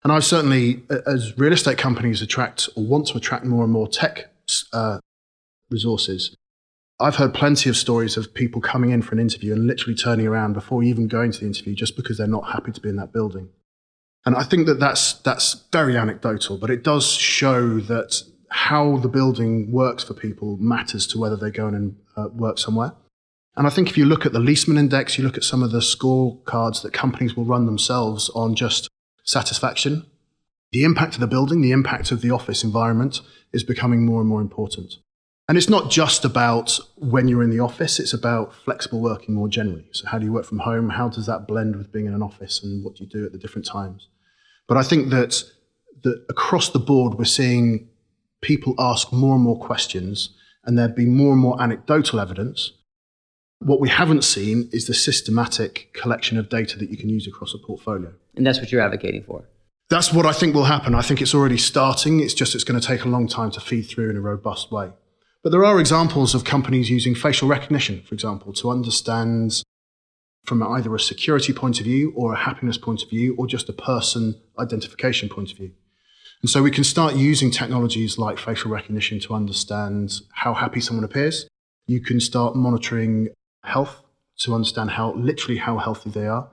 And 0.04 0.12
I've 0.12 0.26
certainly, 0.26 0.84
as 1.08 1.38
real 1.38 1.54
estate 1.54 1.78
companies 1.78 2.22
attract 2.22 2.70
or 2.76 2.84
want 2.84 3.08
to 3.08 3.18
attract 3.18 3.46
more 3.46 3.64
and 3.64 3.72
more 3.72 3.88
tech 3.88 4.30
uh, 4.74 5.00
resources, 5.70 6.36
I've 7.00 7.16
heard 7.16 7.34
plenty 7.34 7.70
of 7.70 7.76
stories 7.76 8.18
of 8.18 8.34
people 8.34 8.62
coming 8.62 8.92
in 8.92 9.02
for 9.02 9.14
an 9.14 9.20
interview 9.20 9.54
and 9.54 9.68
literally 9.68 9.96
turning 9.96 10.28
around 10.28 10.54
before 10.54 10.84
even 10.84 11.08
going 11.08 11.32
to 11.32 11.40
the 11.40 11.48
interview 11.48 11.74
just 11.74 11.96
because 11.96 12.18
they're 12.18 12.28
not 12.28 12.52
happy 12.52 12.72
to 12.72 12.82
be 12.82 12.90
in 12.90 12.96
that 12.98 13.12
building. 13.12 13.50
And 14.26 14.36
I 14.36 14.44
think 14.44 14.68
that 14.68 14.80
that's, 14.80 15.14
that's 15.14 15.66
very 15.72 15.98
anecdotal, 15.98 16.58
but 16.58 16.70
it 16.70 16.84
does 16.84 17.12
show 17.12 17.80
that 17.82 18.24
how 18.50 18.98
the 18.98 19.10
building 19.10 19.72
works 19.72 20.04
for 20.04 20.14
people 20.14 20.58
matters 20.58 21.08
to 21.08 21.20
whether 21.20 21.36
they 21.36 21.52
go 21.52 21.68
in 21.68 21.76
and 21.76 21.96
uh, 22.16 22.30
work 22.32 22.58
somewhere. 22.58 22.94
And 23.56 23.68
I 23.68 23.70
think 23.70 23.90
if 23.90 23.98
you 23.98 24.06
look 24.06 24.26
at 24.26 24.32
the 24.32 24.40
Leesman 24.40 24.80
Index, 24.80 25.18
you 25.18 25.24
look 25.24 25.38
at 25.38 25.44
some 25.44 25.62
of 25.62 25.72
the 25.72 25.80
scorecards 25.80 26.82
that 26.84 26.94
companies 26.94 27.36
will 27.36 27.46
run 27.46 27.66
themselves 27.66 28.30
on 28.30 28.56
just 28.56 28.90
satisfaction, 29.24 30.06
the 30.72 30.84
impact 30.84 31.16
of 31.16 31.20
the 31.20 31.28
building, 31.28 31.62
the 31.62 31.72
impact 31.72 32.12
of 32.12 32.22
the 32.22 32.32
office 32.32 32.64
environment 32.64 33.22
is 33.52 33.64
becoming 33.64 34.06
more 34.06 34.22
and 34.22 34.30
more 34.30 34.42
important. 34.42 34.96
And 35.54 35.58
it's 35.60 35.70
not 35.70 35.92
just 35.92 36.26
about 36.26 36.80
when 36.96 37.28
you're 37.28 37.44
in 37.44 37.52
the 37.52 37.60
office, 37.60 38.00
it's 38.00 38.12
about 38.12 38.56
flexible 38.66 39.00
working 39.00 39.36
more 39.36 39.48
generally. 39.48 39.86
So, 39.92 40.08
how 40.08 40.18
do 40.18 40.26
you 40.26 40.34
work 40.34 40.46
from 40.46 40.58
home? 40.58 40.90
How 40.90 41.10
does 41.10 41.28
that 41.28 41.48
blend 41.48 41.76
with 41.76 41.92
being 41.92 42.08
in 42.08 42.16
an 42.16 42.24
office? 42.24 42.64
And 42.64 42.84
what 42.84 42.96
do 42.96 43.04
you 43.04 43.10
do 43.12 43.24
at 43.24 43.34
the 43.34 43.38
different 43.38 43.68
times? 43.68 44.08
But 44.68 44.78
I 44.78 44.82
think 44.82 45.12
that, 45.12 45.44
that 46.02 46.26
across 46.28 46.70
the 46.70 46.80
board, 46.80 47.20
we're 47.20 47.26
seeing 47.26 47.88
people 48.42 48.74
ask 48.80 49.14
more 49.14 49.36
and 49.36 49.44
more 49.44 49.60
questions, 49.60 50.30
and 50.66 50.76
there'd 50.76 50.96
be 50.96 51.06
more 51.06 51.34
and 51.34 51.42
more 51.42 51.62
anecdotal 51.62 52.20
evidence. 52.20 52.72
What 53.60 53.80
we 53.80 53.90
haven't 53.90 54.24
seen 54.24 54.72
is 54.74 54.88
the 54.88 54.96
systematic 54.96 55.94
collection 55.94 56.40
of 56.40 56.50
data 56.50 56.80
that 56.80 56.90
you 56.90 56.98
can 56.98 57.10
use 57.10 57.28
across 57.28 57.54
a 57.54 57.60
portfolio. 57.60 58.12
And 58.36 58.44
that's 58.44 58.60
what 58.60 58.72
you're 58.72 58.82
advocating 58.82 59.22
for. 59.22 59.48
That's 59.92 60.12
what 60.12 60.26
I 60.26 60.34
think 60.34 60.56
will 60.56 60.64
happen. 60.64 60.96
I 60.96 61.04
think 61.04 61.22
it's 61.22 61.36
already 61.36 61.60
starting. 61.60 62.22
It's 62.22 62.34
just 62.34 62.56
it's 62.56 62.64
going 62.64 62.82
to 62.82 62.88
take 62.88 63.06
a 63.06 63.08
long 63.08 63.28
time 63.28 63.52
to 63.52 63.60
feed 63.60 63.84
through 63.84 64.10
in 64.10 64.18
a 64.18 64.22
robust 64.22 64.72
way. 64.72 64.94
But 65.44 65.52
there 65.52 65.66
are 65.66 65.80
examples 65.80 66.34
of 66.34 66.46
companies 66.46 66.90
using 66.90 67.16
facial 67.16 67.50
recognition, 67.50 68.02
for 68.08 68.16
example, 68.16 68.54
to 68.54 68.70
understand 68.70 69.62
from 70.46 70.64
either 70.64 70.94
a 70.96 71.00
security 71.00 71.52
point 71.52 71.80
of 71.80 71.86
view 71.86 72.14
or 72.16 72.34
a 72.34 72.38
happiness 72.38 72.78
point 72.78 73.04
of 73.04 73.10
view 73.10 73.36
or 73.38 73.46
just 73.46 73.68
a 73.68 73.74
person 73.74 74.42
identification 74.58 75.28
point 75.28 75.52
of 75.52 75.58
view. 75.58 75.72
And 76.42 76.50
so 76.50 76.62
we 76.62 76.72
can 76.72 76.84
start 76.84 77.16
using 77.16 77.52
technologies 77.52 78.18
like 78.18 78.38
facial 78.38 78.72
recognition 78.72 79.20
to 79.22 79.34
understand 79.34 80.22
how 80.34 80.54
happy 80.54 80.80
someone 80.80 81.06
appears. 81.06 81.48
You 81.88 82.02
can 82.02 82.20
start 82.20 82.56
monitoring 82.56 83.30
health 83.64 84.02
to 84.40 84.54
understand 84.54 84.92
how 84.92 85.14
literally 85.14 85.58
how 85.58 85.78
healthy 85.78 86.10
they 86.10 86.28
are. 86.28 86.50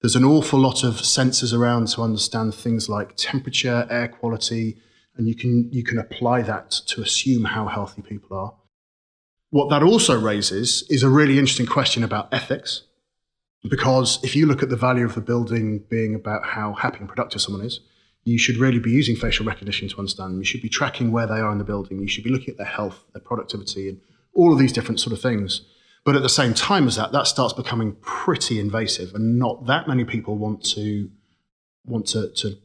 There's 0.00 0.16
an 0.16 0.24
awful 0.24 0.58
lot 0.58 0.82
of 0.82 0.94
sensors 0.94 1.56
around 1.56 1.88
to 1.88 2.02
understand 2.02 2.54
things 2.54 2.88
like 2.88 3.16
temperature, 3.16 3.86
air 3.88 4.08
quality, 4.08 4.78
and 5.16 5.28
you 5.28 5.34
can 5.34 5.70
you 5.72 5.84
can 5.84 5.98
apply 5.98 6.42
that 6.42 6.70
to 6.70 7.02
assume 7.02 7.44
how 7.44 7.66
healthy 7.66 8.02
people 8.02 8.36
are. 8.36 8.54
What 9.50 9.68
that 9.70 9.82
also 9.82 10.18
raises 10.18 10.84
is 10.88 11.02
a 11.02 11.10
really 11.10 11.38
interesting 11.38 11.66
question 11.66 12.02
about 12.02 12.32
ethics, 12.32 12.84
because 13.68 14.22
if 14.24 14.34
you 14.34 14.46
look 14.46 14.62
at 14.62 14.70
the 14.70 14.76
value 14.76 15.04
of 15.04 15.14
the 15.14 15.20
building 15.20 15.84
being 15.90 16.14
about 16.14 16.44
how 16.44 16.72
happy 16.72 16.98
and 17.00 17.08
productive 17.08 17.42
someone 17.42 17.64
is, 17.64 17.80
you 18.24 18.38
should 18.38 18.56
really 18.56 18.78
be 18.78 18.90
using 18.90 19.16
facial 19.16 19.44
recognition 19.44 19.88
to 19.88 19.98
understand. 19.98 20.38
You 20.38 20.44
should 20.44 20.62
be 20.62 20.68
tracking 20.68 21.12
where 21.12 21.26
they 21.26 21.40
are 21.40 21.52
in 21.52 21.58
the 21.58 21.64
building. 21.64 22.00
You 22.00 22.08
should 22.08 22.24
be 22.24 22.30
looking 22.30 22.50
at 22.50 22.56
their 22.56 22.66
health, 22.66 23.04
their 23.12 23.20
productivity, 23.20 23.88
and 23.88 24.00
all 24.32 24.52
of 24.52 24.58
these 24.58 24.72
different 24.72 25.00
sort 25.00 25.12
of 25.12 25.20
things. 25.20 25.62
But 26.04 26.16
at 26.16 26.22
the 26.22 26.28
same 26.28 26.54
time 26.54 26.88
as 26.88 26.96
that, 26.96 27.12
that 27.12 27.26
starts 27.26 27.52
becoming 27.52 27.96
pretty 28.00 28.58
invasive, 28.58 29.14
and 29.14 29.38
not 29.38 29.66
that 29.66 29.86
many 29.86 30.04
people 30.04 30.36
want 30.36 30.64
to 30.74 31.10
want 31.84 32.06
to, 32.06 32.30
to 32.36 32.58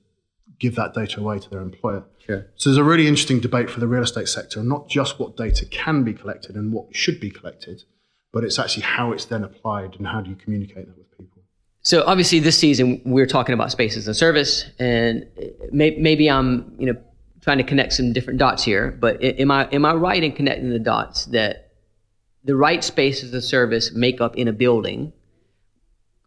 give 0.59 0.75
that 0.75 0.93
data 0.93 1.19
away 1.19 1.39
to 1.39 1.49
their 1.49 1.61
employer. 1.61 2.03
Sure. 2.25 2.45
So 2.55 2.69
there's 2.69 2.77
a 2.77 2.83
really 2.83 3.07
interesting 3.07 3.39
debate 3.39 3.69
for 3.69 3.79
the 3.79 3.87
real 3.87 4.03
estate 4.03 4.27
sector, 4.27 4.63
not 4.63 4.89
just 4.89 5.19
what 5.19 5.37
data 5.37 5.65
can 5.65 6.03
be 6.03 6.13
collected 6.13 6.55
and 6.55 6.73
what 6.73 6.95
should 6.95 7.19
be 7.19 7.29
collected, 7.29 7.83
but 8.33 8.43
it's 8.43 8.59
actually 8.59 8.83
how 8.83 9.11
it's 9.11 9.25
then 9.25 9.43
applied 9.43 9.95
and 9.97 10.07
how 10.07 10.21
do 10.21 10.29
you 10.29 10.35
communicate 10.35 10.87
that 10.87 10.97
with 10.97 11.09
people. 11.17 11.41
So 11.81 12.03
obviously, 12.05 12.39
this 12.39 12.57
season 12.57 13.01
we're 13.05 13.25
talking 13.25 13.53
about 13.53 13.71
space 13.71 13.95
as 13.95 14.07
a 14.07 14.13
service, 14.13 14.65
and 14.77 15.25
may, 15.71 15.91
maybe 15.91 16.29
I'm 16.29 16.75
you 16.77 16.87
know 16.87 16.99
trying 17.41 17.59
to 17.59 17.63
connect 17.63 17.93
some 17.93 18.11
different 18.11 18.39
dots 18.39 18.63
here. 18.63 18.91
But 18.91 19.23
am 19.23 19.51
I 19.51 19.69
am 19.69 19.85
I 19.85 19.93
right 19.93 20.21
in 20.21 20.33
connecting 20.33 20.69
the 20.69 20.79
dots 20.79 21.25
that 21.27 21.71
the 22.43 22.57
right 22.57 22.83
space 22.83 23.23
as 23.23 23.33
a 23.33 23.41
service 23.41 23.93
makeup 23.93 24.35
in 24.35 24.49
a 24.49 24.53
building 24.53 25.13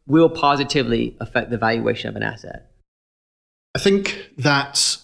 will 0.06 0.30
positively 0.30 1.16
affect 1.20 1.50
the 1.50 1.58
valuation 1.58 2.08
of 2.08 2.16
an 2.16 2.22
asset? 2.22 2.69
I 3.74 3.78
think 3.78 4.30
that 4.38 4.98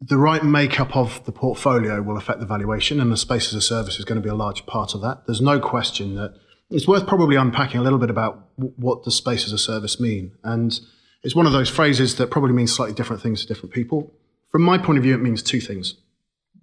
the 0.00 0.18
right 0.18 0.44
makeup 0.44 0.96
of 0.96 1.24
the 1.24 1.32
portfolio 1.32 2.00
will 2.00 2.16
affect 2.16 2.38
the 2.38 2.46
valuation, 2.46 3.00
and 3.00 3.10
the 3.10 3.16
space 3.16 3.48
as 3.48 3.54
a 3.54 3.60
service 3.60 3.98
is 3.98 4.04
going 4.04 4.20
to 4.20 4.22
be 4.22 4.30
a 4.30 4.34
large 4.34 4.64
part 4.66 4.94
of 4.94 5.00
that. 5.00 5.26
There's 5.26 5.40
no 5.40 5.58
question 5.58 6.14
that 6.14 6.34
it's 6.70 6.86
worth 6.86 7.06
probably 7.06 7.36
unpacking 7.36 7.80
a 7.80 7.82
little 7.82 7.98
bit 7.98 8.10
about 8.10 8.46
what 8.56 9.02
does 9.02 9.16
space 9.16 9.44
as 9.44 9.52
a 9.52 9.58
service 9.58 9.98
mean. 9.98 10.32
And 10.44 10.78
it's 11.22 11.34
one 11.34 11.46
of 11.46 11.52
those 11.52 11.68
phrases 11.68 12.16
that 12.16 12.30
probably 12.30 12.52
means 12.52 12.72
slightly 12.72 12.94
different 12.94 13.22
things 13.22 13.40
to 13.40 13.48
different 13.48 13.74
people. 13.74 14.12
From 14.52 14.62
my 14.62 14.78
point 14.78 14.98
of 14.98 15.04
view, 15.04 15.14
it 15.14 15.22
means 15.22 15.42
two 15.42 15.60
things. 15.60 15.94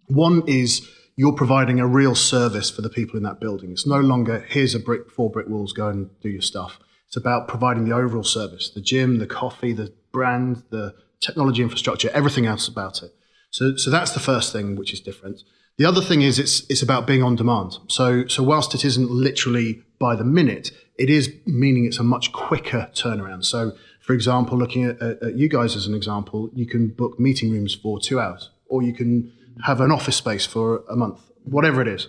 One 0.07 0.43
is 0.47 0.87
you're 1.17 1.33
providing 1.33 1.79
a 1.79 1.87
real 1.87 2.15
service 2.15 2.69
for 2.69 2.81
the 2.81 2.89
people 2.89 3.17
in 3.17 3.23
that 3.23 3.39
building. 3.39 3.71
It's 3.71 3.87
no 3.87 3.99
longer 3.99 4.45
here's 4.47 4.75
a 4.75 4.79
brick, 4.79 5.11
four 5.11 5.29
brick 5.29 5.47
walls, 5.47 5.73
go 5.73 5.87
and 5.89 6.09
do 6.21 6.29
your 6.29 6.41
stuff. 6.41 6.79
It's 7.07 7.17
about 7.17 7.47
providing 7.47 7.85
the 7.85 7.95
overall 7.95 8.23
service, 8.23 8.69
the 8.69 8.81
gym, 8.81 9.17
the 9.19 9.27
coffee, 9.27 9.73
the 9.73 9.93
brand, 10.11 10.63
the 10.69 10.95
technology 11.25 11.61
infrastructure, 11.61 12.09
everything 12.13 12.45
else 12.45 12.67
about 12.67 13.03
it. 13.03 13.11
So, 13.49 13.75
so 13.75 13.89
that's 13.89 14.11
the 14.11 14.19
first 14.19 14.51
thing 14.51 14.75
which 14.75 14.93
is 14.93 14.99
different. 14.99 15.41
The 15.77 15.85
other 15.85 16.01
thing 16.01 16.21
is 16.21 16.39
it's 16.39 16.57
it's 16.69 16.81
about 16.81 17.05
being 17.05 17.23
on 17.23 17.35
demand. 17.35 17.79
So 17.87 18.27
so 18.27 18.43
whilst 18.43 18.73
it 18.73 18.85
isn't 18.85 19.09
literally 19.11 19.83
by 19.99 20.15
the 20.15 20.23
minute, 20.23 20.71
it 20.97 21.09
is 21.09 21.33
meaning 21.45 21.85
it's 21.85 21.99
a 21.99 22.03
much 22.03 22.31
quicker 22.31 22.89
turnaround. 22.93 23.43
So 23.43 23.73
for 24.05 24.13
example, 24.13 24.57
looking 24.57 24.85
at, 24.85 25.01
at, 25.01 25.23
at 25.23 25.35
you 25.35 25.49
guys 25.49 25.75
as 25.75 25.87
an 25.87 25.95
example, 25.95 26.49
you 26.53 26.67
can 26.67 26.89
book 26.89 27.19
meeting 27.19 27.51
rooms 27.51 27.73
for 27.73 27.99
two 27.99 28.19
hours, 28.19 28.51
or 28.67 28.83
you 28.83 28.93
can 28.93 29.33
have 29.65 29.81
an 29.81 29.91
office 29.91 30.15
space 30.15 30.45
for 30.45 30.83
a 30.89 30.95
month, 30.95 31.19
whatever 31.43 31.81
it 31.81 31.87
is. 31.87 32.07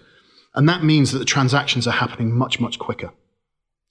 And 0.54 0.68
that 0.68 0.84
means 0.84 1.12
that 1.12 1.18
the 1.18 1.24
transactions 1.24 1.86
are 1.86 1.92
happening 1.92 2.36
much, 2.36 2.60
much 2.60 2.78
quicker. 2.78 3.12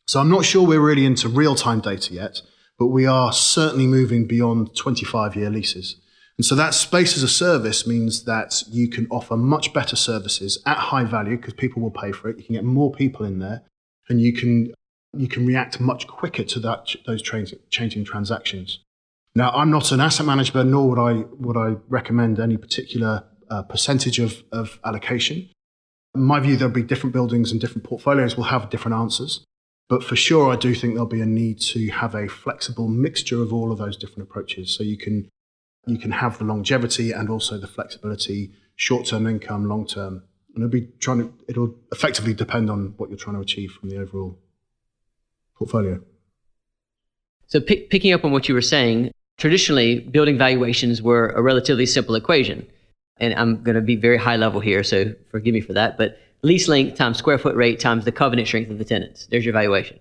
So 0.07 0.19
I'm 0.19 0.29
not 0.29 0.45
sure 0.45 0.65
we're 0.65 0.79
really 0.79 1.05
into 1.05 1.27
real 1.27 1.55
time 1.55 1.79
data 1.79 2.13
yet, 2.13 2.41
but 2.77 2.87
we 2.87 3.05
are 3.05 3.31
certainly 3.31 3.87
moving 3.87 4.25
beyond 4.25 4.75
25 4.75 5.35
year 5.35 5.49
leases. 5.49 5.97
And 6.37 6.45
so 6.45 6.55
that 6.55 6.73
space 6.73 7.15
as 7.15 7.23
a 7.23 7.29
service 7.29 7.87
means 7.87 8.25
that 8.25 8.63
you 8.69 8.89
can 8.89 9.07
offer 9.09 9.37
much 9.37 9.73
better 9.73 9.95
services 9.95 10.61
at 10.65 10.77
high 10.77 11.05
value 11.05 11.37
because 11.37 11.53
people 11.53 11.81
will 11.81 11.91
pay 11.91 12.11
for 12.11 12.29
it. 12.29 12.37
You 12.37 12.43
can 12.43 12.55
get 12.55 12.65
more 12.65 12.91
people 12.91 13.25
in 13.25 13.39
there 13.39 13.63
and 14.09 14.19
you 14.19 14.33
can, 14.33 14.73
you 15.13 15.29
can 15.29 15.45
react 15.45 15.79
much 15.79 16.07
quicker 16.07 16.43
to 16.43 16.59
that, 16.59 16.93
those 17.05 17.21
changing 17.21 18.03
transactions. 18.03 18.79
Now, 19.33 19.51
I'm 19.51 19.71
not 19.71 19.91
an 19.91 20.01
asset 20.01 20.25
manager, 20.25 20.63
nor 20.63 20.89
would 20.89 20.99
I, 20.99 21.25
would 21.39 21.57
I 21.57 21.75
recommend 21.87 22.39
any 22.39 22.57
particular 22.57 23.23
uh, 23.49 23.63
percentage 23.63 24.19
of, 24.19 24.43
of 24.51 24.79
allocation. 24.85 25.49
In 26.15 26.23
my 26.23 26.39
view, 26.39 26.55
there'll 26.55 26.73
be 26.73 26.83
different 26.83 27.13
buildings 27.13 27.51
and 27.51 27.59
different 27.59 27.83
portfolios 27.83 28.35
will 28.35 28.45
have 28.45 28.69
different 28.69 28.95
answers. 28.95 29.43
But 29.87 30.03
for 30.03 30.15
sure, 30.15 30.51
I 30.51 30.55
do 30.55 30.73
think 30.73 30.93
there'll 30.93 31.07
be 31.07 31.21
a 31.21 31.27
need 31.27 31.59
to 31.61 31.87
have 31.89 32.15
a 32.15 32.27
flexible 32.27 32.87
mixture 32.87 33.41
of 33.41 33.53
all 33.53 33.71
of 33.71 33.77
those 33.77 33.97
different 33.97 34.27
approaches. 34.27 34.75
So 34.75 34.83
you 34.83 34.97
can 34.97 35.29
you 35.87 35.99
can 35.99 36.11
have 36.11 36.39
the 36.39 36.43
longevity 36.43 37.11
and 37.11 37.29
also 37.29 37.57
the 37.59 37.67
flexibility, 37.67 38.51
short 38.75 39.05
term 39.05 39.27
income, 39.27 39.67
long 39.67 39.85
term. 39.85 40.23
And 40.55 40.63
it'll 40.63 40.69
be 40.71 40.87
trying 40.99 41.19
to, 41.19 41.33
it'll 41.47 41.75
effectively 41.91 42.33
depend 42.33 42.69
on 42.69 42.93
what 42.97 43.09
you're 43.09 43.17
trying 43.17 43.35
to 43.35 43.41
achieve 43.41 43.73
from 43.73 43.89
the 43.89 43.97
overall 43.97 44.39
portfolio. 45.55 46.01
So, 47.47 47.59
pick, 47.59 47.89
picking 47.89 48.13
up 48.13 48.23
on 48.25 48.31
what 48.31 48.47
you 48.47 48.55
were 48.55 48.61
saying, 48.61 49.11
traditionally, 49.37 49.99
building 49.99 50.37
valuations 50.37 51.01
were 51.01 51.29
a 51.29 51.41
relatively 51.41 51.85
simple 51.85 52.15
equation. 52.15 52.65
And 53.17 53.33
I'm 53.35 53.63
going 53.63 53.75
to 53.75 53.81
be 53.81 53.95
very 53.95 54.17
high 54.17 54.35
level 54.37 54.59
here, 54.59 54.83
so 54.83 55.13
forgive 55.29 55.53
me 55.53 55.61
for 55.61 55.73
that. 55.73 55.97
But 55.97 56.17
lease 56.45 56.67
length 56.67 56.95
times 56.95 57.17
square 57.17 57.39
foot 57.39 57.55
rate 57.55 57.79
times 57.79 58.05
the 58.05 58.11
covenant 58.11 58.47
strength 58.47 58.69
of 58.69 58.77
the 58.77 58.85
tenants. 58.85 59.25
There's 59.25 59.43
your 59.43 59.53
valuation. 59.53 59.99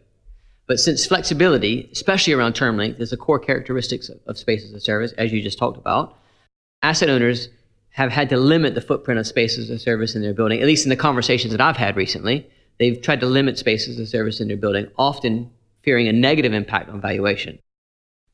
But 0.66 0.78
since 0.78 1.06
flexibility, 1.06 1.88
especially 1.92 2.34
around 2.34 2.54
term 2.54 2.76
length, 2.76 3.00
is 3.00 3.12
a 3.12 3.16
core 3.16 3.38
characteristic 3.38 4.00
of, 4.00 4.06
spaces 4.06 4.20
of 4.26 4.38
space 4.38 4.64
as 4.64 4.72
a 4.72 4.80
service, 4.80 5.12
as 5.12 5.32
you 5.32 5.42
just 5.42 5.58
talked 5.58 5.78
about, 5.78 6.18
asset 6.82 7.08
owners 7.08 7.48
have 7.90 8.10
had 8.10 8.28
to 8.28 8.36
limit 8.36 8.74
the 8.74 8.80
footprint 8.80 9.20
of 9.20 9.26
space 9.26 9.56
as 9.56 9.70
a 9.70 9.78
service 9.78 10.14
in 10.14 10.22
their 10.22 10.34
building, 10.34 10.60
at 10.60 10.66
least 10.66 10.84
in 10.84 10.90
the 10.90 10.96
conversations 10.96 11.52
that 11.52 11.60
I've 11.60 11.76
had 11.76 11.96
recently. 11.96 12.46
They've 12.78 13.00
tried 13.00 13.20
to 13.20 13.26
limit 13.26 13.56
space 13.58 13.88
as 13.88 13.98
a 13.98 14.06
service 14.06 14.40
in 14.40 14.48
their 14.48 14.56
building, 14.56 14.88
often 14.98 15.50
fearing 15.82 16.08
a 16.08 16.12
negative 16.12 16.52
impact 16.52 16.90
on 16.90 17.00
valuation. 17.00 17.58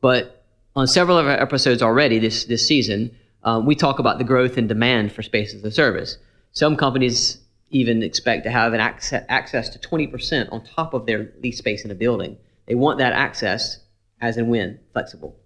But 0.01 0.45
on 0.75 0.87
several 0.87 1.19
of 1.19 1.27
our 1.27 1.41
episodes 1.41 1.83
already 1.83 2.19
this, 2.19 2.45
this 2.45 2.67
season, 2.67 3.15
um, 3.45 3.67
we 3.67 3.75
talk 3.75 3.99
about 3.99 4.19
the 4.19 4.25
growth 4.25 4.57
and 4.57 4.69
demand 4.69 5.13
for 5.13 5.23
space 5.23 5.53
as 5.53 5.63
a 5.63 5.71
service. 5.71 6.17
Some 6.53 6.77
companies 6.77 7.40
even 7.71 8.03
expect 8.03 8.45
to 8.45 8.51
have 8.51 8.73
an 8.73 8.81
access, 8.81 9.25
access 9.29 9.69
to 9.71 9.79
20% 9.79 10.53
on 10.53 10.65
top 10.65 10.93
of 10.93 11.07
their 11.07 11.33
lease 11.43 11.59
space 11.59 11.85
in 11.85 11.91
a 11.91 11.95
building. 11.95 12.37
They 12.67 12.75
want 12.75 12.99
that 12.99 13.13
access 13.13 13.79
as 14.21 14.37
and 14.37 14.49
when 14.49 14.79
flexible. 14.93 15.37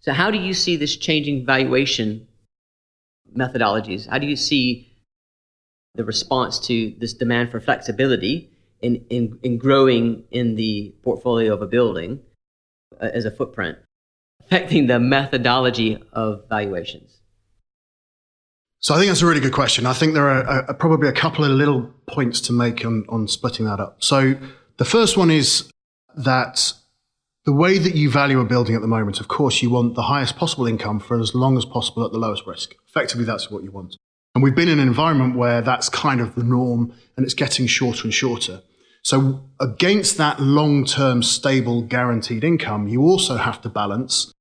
So, 0.00 0.12
how 0.12 0.30
do 0.30 0.38
you 0.38 0.54
see 0.54 0.76
this 0.76 0.96
changing 0.96 1.44
valuation 1.44 2.28
methodologies? 3.36 4.08
How 4.08 4.18
do 4.18 4.26
you 4.26 4.36
see 4.36 4.92
the 5.94 6.04
response 6.04 6.60
to 6.60 6.94
this 6.98 7.12
demand 7.12 7.50
for 7.50 7.60
flexibility 7.60 8.50
in, 8.80 9.04
in, 9.10 9.38
in 9.42 9.58
growing 9.58 10.24
in 10.30 10.54
the 10.54 10.94
portfolio 11.02 11.52
of 11.52 11.62
a 11.62 11.66
building 11.66 12.20
uh, 13.00 13.10
as 13.12 13.24
a 13.24 13.30
footprint 13.30 13.78
affecting 14.40 14.86
the 14.86 15.00
methodology 15.00 15.98
of 16.12 16.44
valuations? 16.48 17.18
So 18.86 18.94
I 18.94 18.98
think 18.98 19.08
that's 19.08 19.22
a 19.22 19.26
really 19.26 19.40
good 19.40 19.52
question. 19.52 19.84
I 19.84 19.94
think 19.94 20.14
there 20.14 20.28
are, 20.28 20.48
uh, 20.48 20.66
uh, 20.68 20.72
probably 20.74 21.08
a 21.08 21.12
couple 21.12 21.44
of 21.44 21.50
little 21.50 21.92
points 22.06 22.40
to 22.42 22.52
make 22.52 22.84
on, 22.84 23.04
on 23.08 23.26
splitting 23.26 23.66
that 23.66 23.80
up. 23.80 23.96
So 23.98 24.36
the 24.76 24.84
first 24.84 25.16
one 25.16 25.28
is 25.28 25.68
that 26.14 26.72
the 27.46 27.52
way 27.52 27.78
that 27.78 27.96
you 27.96 28.12
value 28.12 28.38
a 28.38 28.44
building 28.44 28.76
at 28.76 28.82
the 28.82 28.86
moment, 28.86 29.18
of 29.18 29.26
course, 29.26 29.60
you 29.60 29.70
want 29.70 29.96
the 29.96 30.02
highest 30.02 30.36
possible 30.36 30.68
income 30.68 31.00
for 31.00 31.18
as 31.18 31.34
long 31.34 31.58
as 31.58 31.64
possible 31.64 32.06
at 32.06 32.12
the 32.12 32.18
lowest 32.18 32.46
risk. 32.46 32.76
Effectively, 32.86 33.24
that's 33.24 33.50
what 33.50 33.64
you 33.64 33.72
want. 33.72 33.96
And 34.36 34.44
we've 34.44 34.54
been 34.54 34.68
in 34.68 34.78
an 34.78 34.86
environment 34.86 35.34
where 35.34 35.62
that's 35.62 35.88
kind 35.88 36.20
of 36.20 36.36
the 36.36 36.44
norm 36.44 36.94
and 37.16 37.24
it's 37.24 37.34
getting 37.34 37.66
shorter 37.66 38.04
and 38.04 38.14
shorter. 38.14 38.62
So 39.02 39.50
against 39.58 40.16
that 40.18 40.38
long-term 40.38 41.24
stable 41.24 41.82
guaranteed 41.82 42.44
income, 42.44 42.86
you 42.86 43.02
also 43.02 43.34
have 43.34 43.60
to 43.62 43.68
balance 43.68 44.32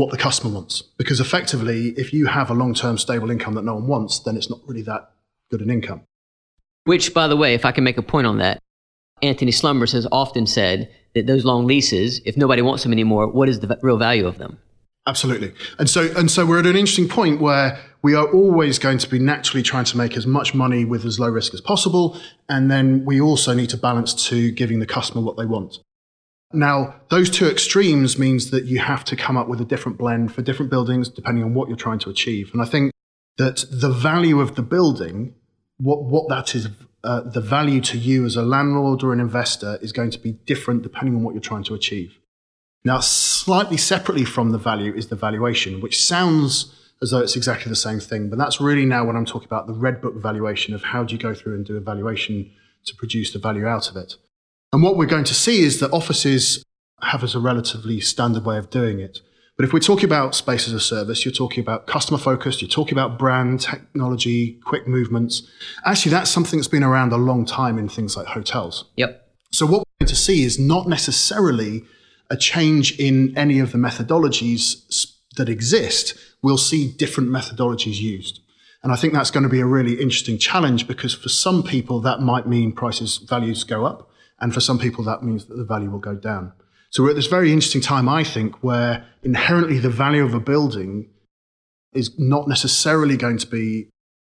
what 0.00 0.10
the 0.10 0.16
customer 0.16 0.52
wants. 0.54 0.82
Because 0.96 1.20
effectively, 1.20 1.88
if 1.90 2.12
you 2.12 2.26
have 2.26 2.50
a 2.50 2.54
long 2.54 2.72
term 2.72 2.96
stable 2.96 3.30
income 3.30 3.54
that 3.54 3.64
no 3.64 3.74
one 3.74 3.86
wants, 3.86 4.18
then 4.20 4.36
it's 4.36 4.48
not 4.48 4.60
really 4.66 4.82
that 4.82 5.12
good 5.50 5.60
an 5.60 5.70
income. 5.70 6.02
Which, 6.84 7.12
by 7.12 7.28
the 7.28 7.36
way, 7.36 7.54
if 7.54 7.64
I 7.66 7.72
can 7.72 7.84
make 7.84 7.98
a 7.98 8.02
point 8.02 8.26
on 8.26 8.38
that, 8.38 8.58
Antony 9.22 9.52
Slumbers 9.52 9.92
has 9.92 10.06
often 10.10 10.46
said 10.46 10.90
that 11.14 11.26
those 11.26 11.44
long 11.44 11.66
leases, 11.66 12.22
if 12.24 12.36
nobody 12.36 12.62
wants 12.62 12.82
them 12.82 12.92
anymore, 12.92 13.28
what 13.28 13.48
is 13.48 13.60
the 13.60 13.78
real 13.82 13.98
value 13.98 14.26
of 14.26 14.38
them? 14.38 14.58
Absolutely. 15.06 15.52
And 15.78 15.90
so, 15.90 16.10
and 16.16 16.30
so 16.30 16.46
we're 16.46 16.60
at 16.60 16.66
an 16.66 16.76
interesting 16.76 17.08
point 17.08 17.40
where 17.40 17.78
we 18.02 18.14
are 18.14 18.26
always 18.32 18.78
going 18.78 18.98
to 18.98 19.08
be 19.08 19.18
naturally 19.18 19.62
trying 19.62 19.84
to 19.84 19.96
make 19.98 20.16
as 20.16 20.26
much 20.26 20.54
money 20.54 20.86
with 20.86 21.04
as 21.04 21.20
low 21.20 21.28
risk 21.28 21.52
as 21.52 21.60
possible. 21.60 22.18
And 22.48 22.70
then 22.70 23.04
we 23.04 23.20
also 23.20 23.52
need 23.52 23.68
to 23.70 23.76
balance 23.76 24.14
to 24.28 24.50
giving 24.52 24.78
the 24.80 24.86
customer 24.86 25.20
what 25.22 25.36
they 25.36 25.46
want. 25.46 25.78
Now, 26.52 26.96
those 27.10 27.30
two 27.30 27.46
extremes 27.46 28.18
means 28.18 28.50
that 28.50 28.64
you 28.64 28.80
have 28.80 29.04
to 29.04 29.16
come 29.16 29.36
up 29.36 29.48
with 29.48 29.60
a 29.60 29.64
different 29.64 29.98
blend 29.98 30.34
for 30.34 30.42
different 30.42 30.70
buildings 30.70 31.08
depending 31.08 31.44
on 31.44 31.54
what 31.54 31.68
you're 31.68 31.76
trying 31.76 32.00
to 32.00 32.10
achieve. 32.10 32.50
And 32.52 32.60
I 32.60 32.64
think 32.64 32.92
that 33.38 33.64
the 33.70 33.90
value 33.90 34.40
of 34.40 34.56
the 34.56 34.62
building, 34.62 35.34
what, 35.78 36.04
what 36.04 36.28
that 36.28 36.54
is, 36.54 36.68
uh, 37.04 37.20
the 37.20 37.40
value 37.40 37.80
to 37.82 37.98
you 37.98 38.26
as 38.26 38.36
a 38.36 38.42
landlord 38.42 39.02
or 39.04 39.12
an 39.12 39.20
investor 39.20 39.78
is 39.80 39.92
going 39.92 40.10
to 40.10 40.18
be 40.18 40.32
different 40.32 40.82
depending 40.82 41.14
on 41.14 41.22
what 41.22 41.34
you're 41.34 41.40
trying 41.40 41.64
to 41.64 41.74
achieve. 41.74 42.18
Now, 42.84 42.98
slightly 43.00 43.76
separately 43.76 44.24
from 44.24 44.50
the 44.50 44.58
value 44.58 44.92
is 44.94 45.08
the 45.08 45.16
valuation, 45.16 45.80
which 45.80 46.02
sounds 46.02 46.74
as 47.02 47.10
though 47.10 47.20
it's 47.20 47.36
exactly 47.36 47.70
the 47.70 47.76
same 47.76 48.00
thing, 48.00 48.28
but 48.28 48.38
that's 48.38 48.60
really 48.60 48.84
now 48.84 49.04
when 49.04 49.16
I'm 49.16 49.24
talking 49.24 49.46
about 49.46 49.66
the 49.66 49.72
red 49.72 50.02
book 50.02 50.14
valuation 50.16 50.74
of 50.74 50.82
how 50.82 51.04
do 51.04 51.14
you 51.14 51.20
go 51.20 51.32
through 51.32 51.54
and 51.54 51.64
do 51.64 51.76
a 51.76 51.80
valuation 51.80 52.50
to 52.84 52.94
produce 52.94 53.32
the 53.32 53.38
value 53.38 53.66
out 53.66 53.88
of 53.88 53.96
it. 53.96 54.16
And 54.72 54.82
what 54.82 54.96
we're 54.96 55.06
going 55.06 55.24
to 55.24 55.34
see 55.34 55.62
is 55.62 55.80
that 55.80 55.92
offices 55.92 56.64
have 57.02 57.24
as 57.24 57.34
a 57.34 57.40
relatively 57.40 58.00
standard 58.00 58.44
way 58.44 58.56
of 58.56 58.70
doing 58.70 59.00
it. 59.00 59.20
But 59.56 59.64
if 59.66 59.72
we're 59.72 59.80
talking 59.80 60.06
about 60.06 60.34
space 60.34 60.66
as 60.66 60.72
a 60.72 60.80
service, 60.80 61.24
you're 61.24 61.32
talking 61.32 61.60
about 61.60 61.86
customer 61.86 62.18
focused, 62.18 62.62
you're 62.62 62.68
talking 62.70 62.94
about 62.94 63.18
brand, 63.18 63.60
technology, 63.60 64.58
quick 64.64 64.88
movements. 64.88 65.42
Actually, 65.84 66.12
that's 66.12 66.30
something 66.30 66.58
that's 66.58 66.68
been 66.68 66.84
around 66.84 67.12
a 67.12 67.18
long 67.18 67.44
time 67.44 67.78
in 67.78 67.88
things 67.88 68.16
like 68.16 68.28
hotels. 68.28 68.86
Yep. 68.96 69.28
So 69.52 69.66
what 69.66 69.80
we're 69.80 70.06
going 70.06 70.08
to 70.08 70.16
see 70.16 70.44
is 70.44 70.58
not 70.58 70.88
necessarily 70.88 71.82
a 72.30 72.36
change 72.36 72.98
in 72.98 73.36
any 73.36 73.58
of 73.58 73.72
the 73.72 73.78
methodologies 73.78 75.12
that 75.36 75.48
exist. 75.48 76.14
We'll 76.42 76.56
see 76.56 76.90
different 76.92 77.28
methodologies 77.28 78.00
used. 78.00 78.40
And 78.82 78.92
I 78.92 78.96
think 78.96 79.12
that's 79.12 79.30
going 79.30 79.42
to 79.42 79.50
be 79.50 79.60
a 79.60 79.66
really 79.66 80.00
interesting 80.00 80.38
challenge 80.38 80.86
because 80.86 81.12
for 81.12 81.28
some 81.28 81.62
people 81.62 82.00
that 82.00 82.20
might 82.20 82.46
mean 82.46 82.72
prices, 82.72 83.18
values 83.18 83.64
go 83.64 83.84
up. 83.84 84.09
And 84.40 84.54
for 84.54 84.60
some 84.60 84.78
people 84.78 85.04
that 85.04 85.22
means 85.22 85.46
that 85.46 85.56
the 85.56 85.64
value 85.64 85.90
will 85.90 85.98
go 85.98 86.14
down. 86.14 86.52
So 86.90 87.02
we're 87.02 87.10
at 87.10 87.16
this 87.16 87.26
very 87.26 87.52
interesting 87.52 87.80
time, 87.80 88.08
I 88.08 88.24
think, 88.24 88.64
where 88.64 89.06
inherently 89.22 89.78
the 89.78 89.90
value 89.90 90.24
of 90.24 90.34
a 90.34 90.40
building 90.40 91.08
is 91.92 92.18
not 92.18 92.48
necessarily 92.48 93.16
going 93.16 93.38
to 93.38 93.46
be 93.46 93.88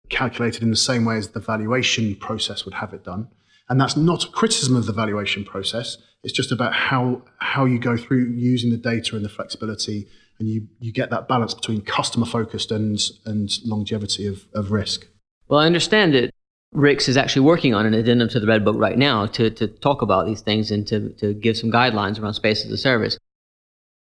calculated 0.09 0.61
in 0.61 0.69
the 0.69 0.75
same 0.75 1.05
way 1.05 1.17
as 1.17 1.29
the 1.29 1.39
valuation 1.39 2.15
process 2.15 2.65
would 2.65 2.75
have 2.75 2.93
it 2.93 3.03
done. 3.03 3.29
And 3.69 3.79
that's 3.79 3.97
not 3.97 4.25
a 4.25 4.29
criticism 4.29 4.75
of 4.75 4.85
the 4.85 4.93
valuation 4.93 5.43
process. 5.43 5.97
It's 6.23 6.33
just 6.33 6.51
about 6.51 6.73
how, 6.73 7.23
how 7.37 7.65
you 7.65 7.79
go 7.79 7.97
through 7.97 8.33
using 8.35 8.69
the 8.69 8.77
data 8.77 9.15
and 9.15 9.25
the 9.25 9.29
flexibility 9.29 10.07
and 10.39 10.47
you, 10.47 10.67
you 10.79 10.91
get 10.91 11.09
that 11.09 11.27
balance 11.27 11.53
between 11.53 11.81
customer 11.81 12.25
focused 12.25 12.71
and, 12.71 12.99
and 13.25 13.49
longevity 13.65 14.27
of, 14.27 14.45
of 14.53 14.71
risk. 14.71 15.07
Well, 15.47 15.59
I 15.59 15.65
understand 15.65 16.13
that 16.13 16.32
RICS 16.73 17.09
is 17.09 17.17
actually 17.17 17.43
working 17.43 17.73
on 17.73 17.85
an 17.85 17.93
addendum 17.93 18.29
to 18.29 18.39
the 18.39 18.47
Red 18.47 18.65
Book 18.65 18.75
right 18.77 18.97
now 18.97 19.25
to, 19.27 19.49
to 19.51 19.67
talk 19.67 20.01
about 20.01 20.25
these 20.25 20.41
things 20.41 20.71
and 20.71 20.87
to, 20.87 21.09
to 21.13 21.33
give 21.33 21.57
some 21.57 21.71
guidelines 21.71 22.19
around 22.19 22.33
space 22.33 22.65
as 22.65 22.71
a 22.71 22.77
service. 22.77 23.17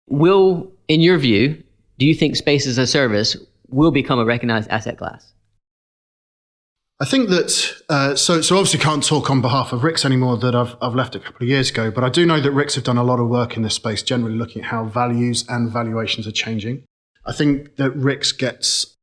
Will, 0.08 0.70
in 0.88 1.00
your 1.00 1.18
view, 1.18 1.62
do 1.98 2.06
you 2.06 2.14
think 2.14 2.36
space 2.36 2.66
as 2.66 2.78
a 2.78 2.86
service 2.86 3.36
will 3.68 3.90
become 3.90 4.18
a 4.18 4.24
recognized 4.24 4.68
asset 4.70 4.98
class? 4.98 5.32
I 7.02 7.06
think 7.06 7.30
that 7.30 7.82
uh, 7.88 8.14
so 8.14 8.42
so 8.42 8.56
obviously 8.56 8.78
can't 8.78 9.02
talk 9.02 9.30
on 9.30 9.40
behalf 9.40 9.72
of 9.72 9.80
RICS 9.80 10.04
anymore 10.04 10.36
that 10.36 10.54
I've 10.54 10.76
I've 10.82 10.94
left 10.94 11.14
a 11.14 11.20
couple 11.20 11.44
of 11.44 11.48
years 11.48 11.70
ago, 11.70 11.90
but 11.90 12.04
I 12.04 12.10
do 12.10 12.26
know 12.26 12.40
that 12.40 12.50
RICS 12.52 12.74
have 12.74 12.84
done 12.84 12.98
a 12.98 13.02
lot 13.02 13.18
of 13.18 13.28
work 13.28 13.56
in 13.56 13.62
this 13.62 13.74
space, 13.74 14.02
generally 14.02 14.36
looking 14.36 14.62
at 14.62 14.68
how 14.68 14.84
values 14.84 15.46
and 15.48 15.70
valuations 15.70 16.26
are 16.26 16.32
changing. 16.32 16.84
I 17.24 17.32
think 17.32 17.76
that 17.76 17.92
RICS 17.92 18.36
gets, 18.36 18.96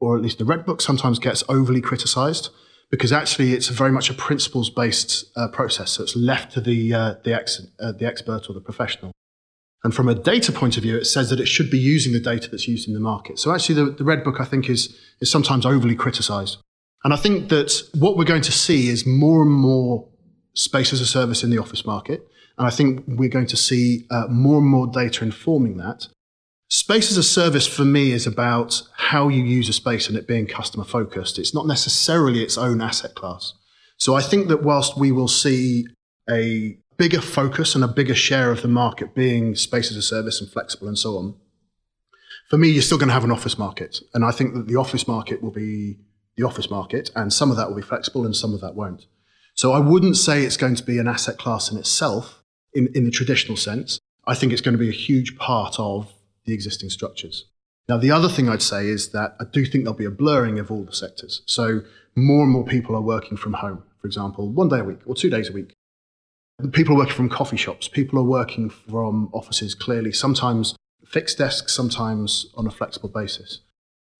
or 0.00 0.16
at 0.16 0.22
least 0.22 0.38
the 0.38 0.44
Red 0.44 0.64
Book 0.64 0.80
sometimes 0.80 1.18
gets 1.18 1.44
overly 1.48 1.80
criticised 1.80 2.50
because 2.90 3.12
actually 3.12 3.52
it's 3.52 3.68
very 3.68 3.92
much 3.92 4.10
a 4.10 4.14
principles 4.14 4.68
based 4.70 5.26
uh, 5.36 5.48
process. 5.48 5.92
So 5.92 6.02
it's 6.02 6.16
left 6.16 6.52
to 6.52 6.60
the 6.60 6.92
uh, 6.92 7.14
the, 7.22 7.34
ex, 7.34 7.60
uh, 7.78 7.92
the 7.92 8.06
expert 8.06 8.48
or 8.48 8.54
the 8.54 8.60
professional. 8.60 9.12
And 9.82 9.94
from 9.94 10.08
a 10.08 10.14
data 10.14 10.52
point 10.52 10.76
of 10.76 10.82
view, 10.82 10.96
it 10.96 11.06
says 11.06 11.30
that 11.30 11.40
it 11.40 11.46
should 11.46 11.70
be 11.70 11.78
using 11.78 12.12
the 12.12 12.20
data 12.20 12.50
that's 12.50 12.68
used 12.68 12.86
in 12.86 12.92
the 12.92 13.00
market. 13.00 13.38
So 13.38 13.54
actually, 13.54 13.76
the, 13.76 13.90
the 13.92 14.04
Red 14.04 14.24
Book 14.24 14.40
I 14.40 14.44
think 14.44 14.68
is 14.68 14.96
is 15.20 15.30
sometimes 15.30 15.64
overly 15.64 15.94
criticised. 15.94 16.58
And 17.04 17.14
I 17.14 17.16
think 17.16 17.48
that 17.48 17.82
what 17.94 18.16
we're 18.16 18.24
going 18.24 18.42
to 18.42 18.52
see 18.52 18.88
is 18.88 19.06
more 19.06 19.42
and 19.42 19.50
more 19.50 20.06
space 20.54 20.92
as 20.92 21.00
a 21.00 21.06
service 21.06 21.42
in 21.42 21.50
the 21.50 21.58
office 21.58 21.86
market. 21.86 22.26
And 22.58 22.66
I 22.66 22.70
think 22.70 23.04
we're 23.06 23.30
going 23.30 23.46
to 23.46 23.56
see 23.56 24.06
uh, 24.10 24.26
more 24.28 24.58
and 24.58 24.66
more 24.66 24.86
data 24.86 25.24
informing 25.24 25.78
that. 25.78 26.08
Space 26.72 27.10
as 27.10 27.16
a 27.16 27.24
service 27.24 27.66
for 27.66 27.84
me 27.84 28.12
is 28.12 28.28
about 28.28 28.80
how 28.94 29.26
you 29.26 29.42
use 29.42 29.68
a 29.68 29.72
space 29.72 30.08
and 30.08 30.16
it 30.16 30.28
being 30.28 30.46
customer 30.46 30.84
focused. 30.84 31.36
It's 31.36 31.52
not 31.52 31.66
necessarily 31.66 32.44
its 32.44 32.56
own 32.56 32.80
asset 32.80 33.16
class. 33.16 33.54
So 33.96 34.14
I 34.14 34.22
think 34.22 34.46
that 34.46 34.62
whilst 34.62 34.96
we 34.96 35.10
will 35.10 35.26
see 35.26 35.86
a 36.30 36.78
bigger 36.96 37.20
focus 37.20 37.74
and 37.74 37.82
a 37.82 37.88
bigger 37.88 38.14
share 38.14 38.52
of 38.52 38.62
the 38.62 38.68
market 38.68 39.16
being 39.16 39.56
space 39.56 39.90
as 39.90 39.96
a 39.96 40.02
service 40.02 40.40
and 40.40 40.48
flexible 40.48 40.86
and 40.86 40.96
so 40.96 41.16
on, 41.16 41.34
for 42.48 42.56
me, 42.56 42.68
you're 42.68 42.82
still 42.82 42.98
going 42.98 43.08
to 43.08 43.14
have 43.14 43.24
an 43.24 43.32
office 43.32 43.58
market. 43.58 43.98
And 44.14 44.24
I 44.24 44.30
think 44.30 44.54
that 44.54 44.68
the 44.68 44.76
office 44.76 45.08
market 45.08 45.42
will 45.42 45.50
be 45.50 45.98
the 46.36 46.46
office 46.46 46.70
market, 46.70 47.10
and 47.16 47.32
some 47.32 47.50
of 47.50 47.56
that 47.56 47.68
will 47.68 47.76
be 47.76 47.82
flexible 47.82 48.24
and 48.24 48.34
some 48.34 48.54
of 48.54 48.60
that 48.60 48.76
won't. 48.76 49.06
So 49.54 49.72
I 49.72 49.80
wouldn't 49.80 50.16
say 50.16 50.44
it's 50.44 50.56
going 50.56 50.76
to 50.76 50.84
be 50.84 50.98
an 50.98 51.08
asset 51.08 51.36
class 51.36 51.72
in 51.72 51.78
itself 51.78 52.44
in, 52.72 52.88
in 52.94 53.04
the 53.04 53.10
traditional 53.10 53.56
sense. 53.56 53.98
I 54.24 54.36
think 54.36 54.52
it's 54.52 54.62
going 54.62 54.76
to 54.76 54.78
be 54.78 54.88
a 54.88 54.92
huge 54.92 55.36
part 55.36 55.74
of 55.80 56.12
the 56.50 56.54
existing 56.54 56.90
structures. 56.90 57.46
Now, 57.88 57.96
the 57.96 58.10
other 58.10 58.28
thing 58.28 58.48
I'd 58.48 58.60
say 58.60 58.88
is 58.88 59.10
that 59.10 59.36
I 59.40 59.44
do 59.44 59.64
think 59.64 59.84
there'll 59.84 59.96
be 59.96 60.04
a 60.04 60.10
blurring 60.10 60.58
of 60.58 60.70
all 60.70 60.84
the 60.84 60.92
sectors. 60.92 61.42
So 61.46 61.82
more 62.16 62.42
and 62.42 62.50
more 62.50 62.64
people 62.64 62.96
are 62.96 63.00
working 63.00 63.36
from 63.36 63.54
home, 63.54 63.84
for 64.00 64.08
example, 64.08 64.48
one 64.48 64.68
day 64.68 64.80
a 64.80 64.84
week 64.84 64.98
or 65.06 65.14
two 65.14 65.30
days 65.30 65.48
a 65.48 65.52
week. 65.52 65.72
People 66.72 66.94
are 66.94 66.98
working 66.98 67.14
from 67.14 67.28
coffee 67.28 67.56
shops. 67.56 67.88
People 67.88 68.18
are 68.18 68.24
working 68.24 68.68
from 68.68 69.30
offices 69.32 69.74
clearly, 69.74 70.12
sometimes 70.12 70.74
fixed 71.06 71.38
desks, 71.38 71.72
sometimes 71.72 72.46
on 72.56 72.66
a 72.66 72.70
flexible 72.70 73.08
basis. 73.08 73.60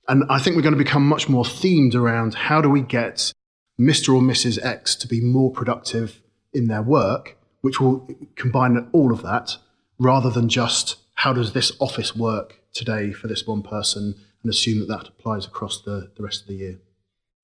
And 0.08 0.24
I 0.30 0.38
think 0.38 0.56
we're 0.56 0.62
going 0.62 0.78
to 0.78 0.84
become 0.84 1.06
much 1.06 1.28
more 1.28 1.44
themed 1.44 1.94
around 1.94 2.34
how 2.34 2.60
do 2.60 2.70
we 2.70 2.80
get 2.80 3.32
Mr. 3.78 4.14
or 4.14 4.22
Mrs. 4.22 4.64
X 4.64 4.94
to 4.96 5.08
be 5.08 5.20
more 5.20 5.50
productive 5.50 6.22
in 6.52 6.68
their 6.68 6.82
work, 6.82 7.36
which 7.60 7.80
will 7.80 8.08
combine 8.36 8.88
all 8.92 9.12
of 9.12 9.22
that 9.22 9.56
rather 9.98 10.30
than 10.30 10.48
just 10.48 10.96
how 11.20 11.34
does 11.34 11.52
this 11.52 11.70
office 11.80 12.16
work 12.16 12.60
today 12.72 13.12
for 13.12 13.28
this 13.28 13.46
one 13.46 13.62
person 13.62 14.14
and 14.42 14.50
assume 14.50 14.78
that 14.80 14.88
that 14.88 15.08
applies 15.08 15.44
across 15.44 15.82
the, 15.82 16.10
the 16.16 16.22
rest 16.22 16.40
of 16.40 16.48
the 16.48 16.54
year. 16.54 16.78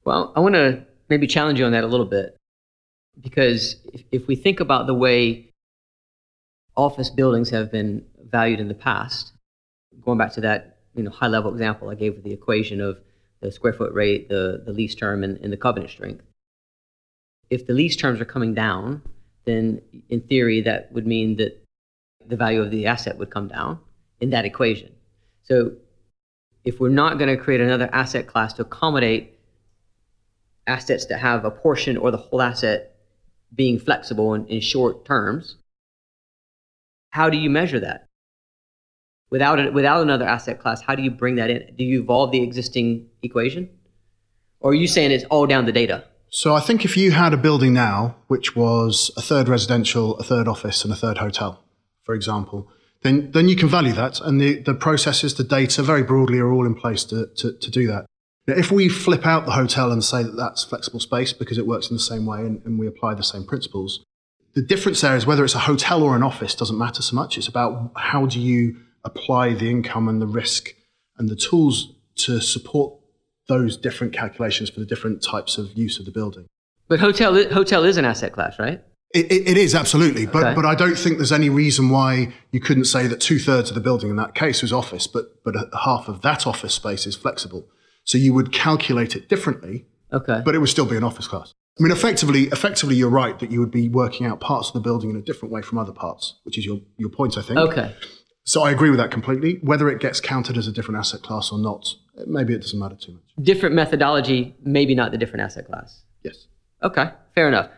Well, 0.03 0.33
I 0.35 0.41
want 0.41 0.55
to 0.55 0.83
maybe 1.11 1.27
challenge 1.27 1.59
you 1.59 1.67
on 1.67 1.73
that 1.73 1.85
a 1.85 1.87
little 1.87 2.07
bit 2.07 2.39
because 3.21 3.77
if, 3.93 4.03
if 4.11 4.27
we 4.27 4.35
think 4.35 4.61
about 4.61 4.87
the 4.87 4.95
way 4.95 5.51
office 6.75 7.11
buildings 7.11 7.51
have 7.51 7.71
been 7.71 8.03
valued 8.31 8.61
in 8.61 8.69
the 8.69 8.75
past, 8.75 9.33
going 10.03 10.17
back 10.17 10.33
to 10.33 10.41
that 10.41 10.79
you 10.95 11.03
know, 11.03 11.11
high 11.11 11.27
level 11.27 11.53
example 11.53 11.91
I 11.91 11.97
gave 11.97 12.15
with 12.15 12.25
the 12.25 12.33
equation 12.33 12.81
of 12.81 12.99
the 13.41 13.53
square 13.53 13.75
foot 13.75 13.93
rate, 13.93 14.31
the, 14.31 14.63
the 14.65 14.73
lease 14.73 14.95
term, 14.95 15.23
and, 15.23 15.37
and 15.43 15.53
the 15.53 15.57
covenant 15.59 15.91
strength. 15.91 16.25
If 17.51 17.67
the 17.67 17.75
lease 17.75 17.95
terms 17.95 18.23
are 18.23 18.25
coming 18.25 18.55
down, 18.55 19.03
then 19.45 19.83
in 20.09 20.23
theory 20.23 20.63
that 20.63 20.91
would 20.93 21.07
mean 21.07 21.37
that 21.37 21.63
the 22.29 22.37
value 22.37 22.63
of 22.63 22.71
the 22.71 22.87
asset 22.87 23.19
would 23.19 23.31
come 23.31 23.49
down 23.49 23.79
in 24.21 24.31
that 24.31 24.45
equation. 24.45 24.93
So 25.45 25.73
if 26.65 26.81
we're 26.81 26.89
not 26.89 27.19
going 27.19 27.35
to 27.35 27.43
create 27.43 27.61
another 27.61 27.89
asset 27.93 28.27
class 28.27 28.53
to 28.55 28.63
accommodate 28.63 29.39
assets 30.67 31.07
that 31.07 31.19
have 31.19 31.45
a 31.45 31.51
portion 31.51 31.97
or 31.97 32.11
the 32.11 32.17
whole 32.17 32.43
asset 32.43 32.97
being 33.55 33.79
flexible 33.79 34.35
in, 34.35 34.47
in 34.47 34.61
short 34.61 35.05
terms, 35.05 35.57
how 37.11 37.31
do 37.31 37.37
you 37.37 37.49
measure 37.49 37.81
that? 37.81 38.07
without 39.31 39.59
it, 39.59 39.73
without 39.73 40.03
another 40.03 40.25
asset 40.25 40.59
class, 40.59 40.81
how 40.83 40.95
do 40.95 41.03
you 41.03 41.11
bring 41.11 41.37
that 41.37 41.51
in? 41.51 41.75
Do 41.77 41.85
you 41.85 42.03
evolve 42.03 42.33
the 42.33 42.43
existing 42.43 43.09
equation, 43.23 43.69
or 44.61 44.71
are 44.73 44.75
you 44.75 44.89
saying 44.89 45.11
it's 45.11 45.25
all 45.25 45.47
down 45.47 45.67
to 45.67 45.73
data? 45.73 46.05
So 46.29 46.55
I 46.55 46.61
think 46.61 46.85
if 46.85 46.97
you 46.97 47.13
had 47.13 47.33
a 47.33 47.37
building 47.37 47.73
now, 47.73 48.17
which 48.27 48.57
was 48.57 49.11
a 49.17 49.23
third 49.23 49.49
residential, 49.49 50.17
a 50.19 50.25
third 50.25 50.49
office, 50.49 50.85
and 50.85 50.93
a 50.93 50.97
third 50.97 51.19
hotel, 51.19 51.63
for 52.07 52.15
example, 52.15 52.71
then 53.03 53.31
then 53.33 53.49
you 53.49 53.57
can 53.57 53.69
value 53.69 53.93
that, 53.93 54.21
and 54.21 54.41
the 54.41 54.61
the 54.61 54.75
processes, 54.75 55.35
the 55.35 55.45
data, 55.45 55.83
very 55.83 56.03
broadly, 56.03 56.39
are 56.39 56.51
all 56.51 56.65
in 56.65 56.75
place 56.75 57.05
to 57.05 57.27
to, 57.37 57.53
to 57.53 57.71
do 57.71 57.87
that. 57.89 58.07
Now, 58.47 58.55
if 58.55 58.71
we 58.71 58.89
flip 58.89 59.27
out 59.27 59.45
the 59.45 59.53
hotel 59.53 59.91
and 59.91 60.03
say 60.03 60.23
that 60.23 60.37
that's 60.37 60.65
flexible 60.65 61.01
space 61.01 61.33
because 61.33 61.59
it 61.59 61.67
works 61.67 61.91
in 61.91 61.97
the 61.97 62.03
same 62.03 62.25
way 62.27 62.41
and, 62.41 62.63
and 62.65 62.79
we 62.79 62.87
apply 62.87 63.15
the 63.15 63.25
same 63.25 63.45
principles, 63.45 64.05
the 64.55 64.63
difference 64.63 65.01
there 65.01 65.17
is 65.17 65.27
whether 65.27 65.45
it's 65.45 65.57
a 65.57 65.67
hotel 65.71 66.03
or 66.03 66.15
an 66.15 66.23
office 66.23 66.55
doesn't 66.55 66.79
matter 66.79 67.03
so 67.03 67.17
much. 67.17 67.37
It's 67.37 67.49
about 67.49 67.91
how 67.97 68.25
do 68.27 68.41
you 68.41 68.77
apply 69.05 69.55
the 69.55 69.69
income 69.69 70.09
and 70.09 70.23
the 70.23 70.27
risk 70.27 70.75
and 71.19 71.29
the 71.29 71.37
tools 71.37 71.93
to 72.17 72.41
support 72.41 72.95
those 73.49 73.77
different 73.77 74.13
calculations 74.13 74.71
for 74.71 74.81
the 74.81 74.87
different 74.87 75.23
types 75.23 75.59
of 75.59 75.73
use 75.75 75.99
of 75.99 76.05
the 76.05 76.11
building. 76.11 76.47
But 76.89 77.01
hotel, 77.01 77.35
hotel 77.51 77.85
is 77.85 77.97
an 77.97 78.05
asset 78.05 78.33
class, 78.33 78.59
right? 78.59 78.81
It, 79.15 79.31
it, 79.31 79.49
it 79.49 79.57
is 79.57 79.75
absolutely, 79.75 80.27
but 80.27 80.45
okay. 80.45 80.55
but 80.55 80.67
I 80.67 80.75
don't 80.75 80.99
think 80.99 81.17
there's 81.17 81.33
any 81.33 81.49
reason 81.49 81.91
why 81.91 82.33
you 82.51 82.61
couldn't 82.61 82.87
say 82.87 83.07
that 83.07 83.21
two 83.21 83.39
thirds 83.39 83.71
of 83.71 83.75
the 83.75 83.81
building 83.81 84.11
in 84.11 84.17
that 84.17 84.35
case 84.35 84.63
was 84.63 84.73
office, 84.73 85.07
but 85.07 85.43
but 85.45 85.55
half 85.85 86.09
of 86.09 86.23
that 86.23 86.47
office 86.47 86.75
space 86.75 87.07
is 87.07 87.15
flexible. 87.15 87.69
So 88.05 88.19
you 88.19 88.35
would 88.35 88.53
calculate 88.53 89.17
it 89.17 89.29
differently, 89.29 89.87
okay, 90.13 90.43
but 90.45 90.55
it 90.55 90.59
would 90.59 90.69
still 90.69 90.87
be 90.87 90.97
an 90.97 91.05
office 91.05 91.29
class. 91.29 91.53
I 91.79 91.83
mean, 91.83 91.93
effectively, 91.93 92.45
effectively, 92.45 92.97
you're 92.97 93.11
right 93.11 93.39
that 93.39 93.51
you 93.51 93.61
would 93.61 93.71
be 93.71 93.89
working 93.89 94.27
out 94.27 94.41
parts 94.41 94.69
of 94.69 94.75
the 94.75 94.81
building 94.81 95.11
in 95.11 95.17
a 95.17 95.23
different 95.23 95.53
way 95.53 95.63
from 95.63 95.79
other 95.79 95.93
parts, 95.93 96.41
which 96.43 96.59
is 96.59 96.67
your 96.67 96.81
your 96.97 97.11
point, 97.11 97.39
I 97.39 97.43
think. 97.43 97.59
Okay. 97.59 97.95
So 98.45 98.63
I 98.63 98.71
agree 98.71 98.91
with 98.91 98.99
that 98.99 99.11
completely. 99.11 99.59
Whether 99.63 99.89
it 99.89 100.01
gets 100.01 100.21
counted 100.21 100.57
as 100.57 100.69
a 100.69 100.73
different 100.73 100.99
asset 100.99 101.23
class 101.23 101.51
or 101.51 101.59
not, 101.59 101.95
maybe 102.27 102.55
it 102.55 102.61
doesn't 102.61 102.79
matter 102.79 102.95
too 102.95 103.13
much. 103.13 103.45
Different 103.45 103.75
methodology, 103.75 104.55
maybe 104.63 104.95
not 104.95 105.11
the 105.11 105.19
different 105.19 105.43
asset 105.43 105.67
class. 105.67 106.03
Yes. 106.23 106.47
Okay, 106.83 107.11
fair 107.35 107.49
enough. 107.49 107.69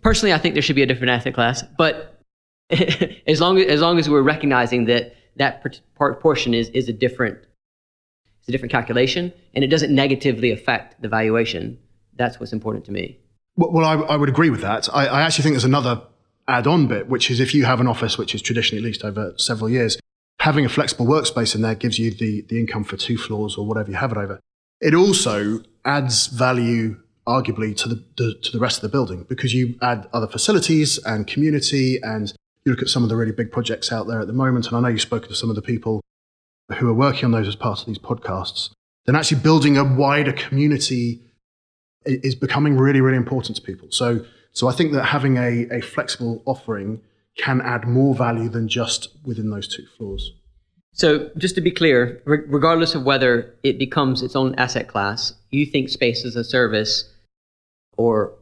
Personally, 0.00 0.32
I 0.32 0.38
think 0.38 0.54
there 0.54 0.62
should 0.62 0.76
be 0.76 0.82
a 0.82 0.86
different 0.86 1.10
asset 1.10 1.34
class, 1.34 1.62
but 1.76 2.20
as 2.70 3.40
long 3.40 3.58
as, 3.58 3.66
as 3.66 3.80
long 3.80 3.98
as 3.98 4.08
we're 4.08 4.22
recognizing 4.22 4.86
that 4.86 5.14
that 5.36 5.64
part 5.94 6.20
portion 6.20 6.54
is, 6.54 6.68
is 6.70 6.88
a 6.88 6.92
different 6.92 7.38
it's 8.42 8.48
a 8.48 8.52
different 8.52 8.72
calculation 8.72 9.32
and 9.54 9.62
it 9.62 9.68
doesn't 9.68 9.94
negatively 9.94 10.50
affect 10.50 11.00
the 11.00 11.08
valuation, 11.08 11.78
that's 12.16 12.40
what's 12.40 12.52
important 12.52 12.84
to 12.86 12.92
me. 12.92 13.18
Well, 13.56 13.70
well 13.70 13.84
I, 13.84 13.94
I, 14.14 14.16
would 14.16 14.28
agree 14.28 14.50
with 14.50 14.62
that. 14.62 14.88
I, 14.92 15.06
I 15.06 15.22
actually 15.22 15.44
think 15.44 15.52
there's 15.54 15.64
another 15.64 16.02
add 16.48 16.66
on 16.66 16.88
bit, 16.88 17.08
which 17.08 17.30
is 17.30 17.38
if 17.38 17.54
you 17.54 17.64
have 17.66 17.80
an 17.80 17.86
office 17.86 18.18
which 18.18 18.34
is 18.34 18.42
traditionally 18.42 18.82
leased 18.82 19.04
over 19.04 19.32
several 19.36 19.70
years, 19.70 19.96
having 20.40 20.64
a 20.64 20.68
flexible 20.68 21.06
workspace 21.06 21.54
in 21.54 21.62
there 21.62 21.76
gives 21.76 22.00
you 22.00 22.10
the, 22.10 22.42
the 22.48 22.58
income 22.58 22.82
for 22.82 22.96
two 22.96 23.16
floors 23.16 23.56
or 23.56 23.64
whatever 23.64 23.90
you 23.90 23.96
have 23.96 24.10
it 24.10 24.18
over. 24.18 24.40
It 24.80 24.94
also 24.94 25.62
adds 25.84 26.26
value, 26.26 27.00
arguably, 27.26 27.76
to 27.76 27.88
the, 27.88 28.04
the, 28.16 28.34
to 28.42 28.52
the 28.52 28.58
rest 28.58 28.78
of 28.78 28.82
the 28.82 28.88
building 28.88 29.24
because 29.28 29.54
you 29.54 29.76
add 29.82 30.08
other 30.12 30.26
facilities 30.26 30.98
and 30.98 31.26
community. 31.26 31.98
And 32.02 32.32
you 32.64 32.72
look 32.72 32.82
at 32.82 32.88
some 32.88 33.02
of 33.02 33.08
the 33.08 33.16
really 33.16 33.32
big 33.32 33.50
projects 33.50 33.92
out 33.92 34.06
there 34.06 34.20
at 34.20 34.26
the 34.26 34.32
moment. 34.32 34.66
And 34.68 34.76
I 34.76 34.80
know 34.80 34.88
you've 34.88 35.00
spoken 35.00 35.28
to 35.28 35.34
some 35.34 35.50
of 35.50 35.56
the 35.56 35.62
people 35.62 36.00
who 36.78 36.88
are 36.88 36.94
working 36.94 37.26
on 37.26 37.30
those 37.32 37.48
as 37.48 37.56
part 37.56 37.80
of 37.80 37.86
these 37.86 37.98
podcasts. 37.98 38.70
Then 39.06 39.16
actually 39.16 39.40
building 39.40 39.76
a 39.76 39.84
wider 39.84 40.32
community 40.32 41.20
is 42.04 42.34
becoming 42.34 42.76
really, 42.76 43.00
really 43.00 43.16
important 43.16 43.56
to 43.56 43.62
people. 43.62 43.88
So, 43.90 44.24
so 44.52 44.68
I 44.68 44.72
think 44.72 44.92
that 44.92 45.04
having 45.04 45.36
a, 45.36 45.66
a 45.70 45.80
flexible 45.80 46.42
offering 46.46 47.00
can 47.36 47.60
add 47.62 47.86
more 47.86 48.14
value 48.14 48.48
than 48.48 48.68
just 48.68 49.08
within 49.24 49.50
those 49.50 49.66
two 49.66 49.86
floors. 49.96 50.32
So, 50.94 51.30
just 51.38 51.54
to 51.54 51.62
be 51.62 51.70
clear, 51.70 52.20
re- 52.26 52.42
regardless 52.46 52.94
of 52.94 53.04
whether 53.04 53.54
it 53.62 53.78
becomes 53.78 54.22
its 54.22 54.36
own 54.36 54.54
asset 54.56 54.88
class, 54.88 55.32
you 55.50 55.64
think 55.64 55.88
space 55.88 56.24
as 56.26 56.36
a 56.36 56.44
service 56.44 57.10
or 57.96 58.34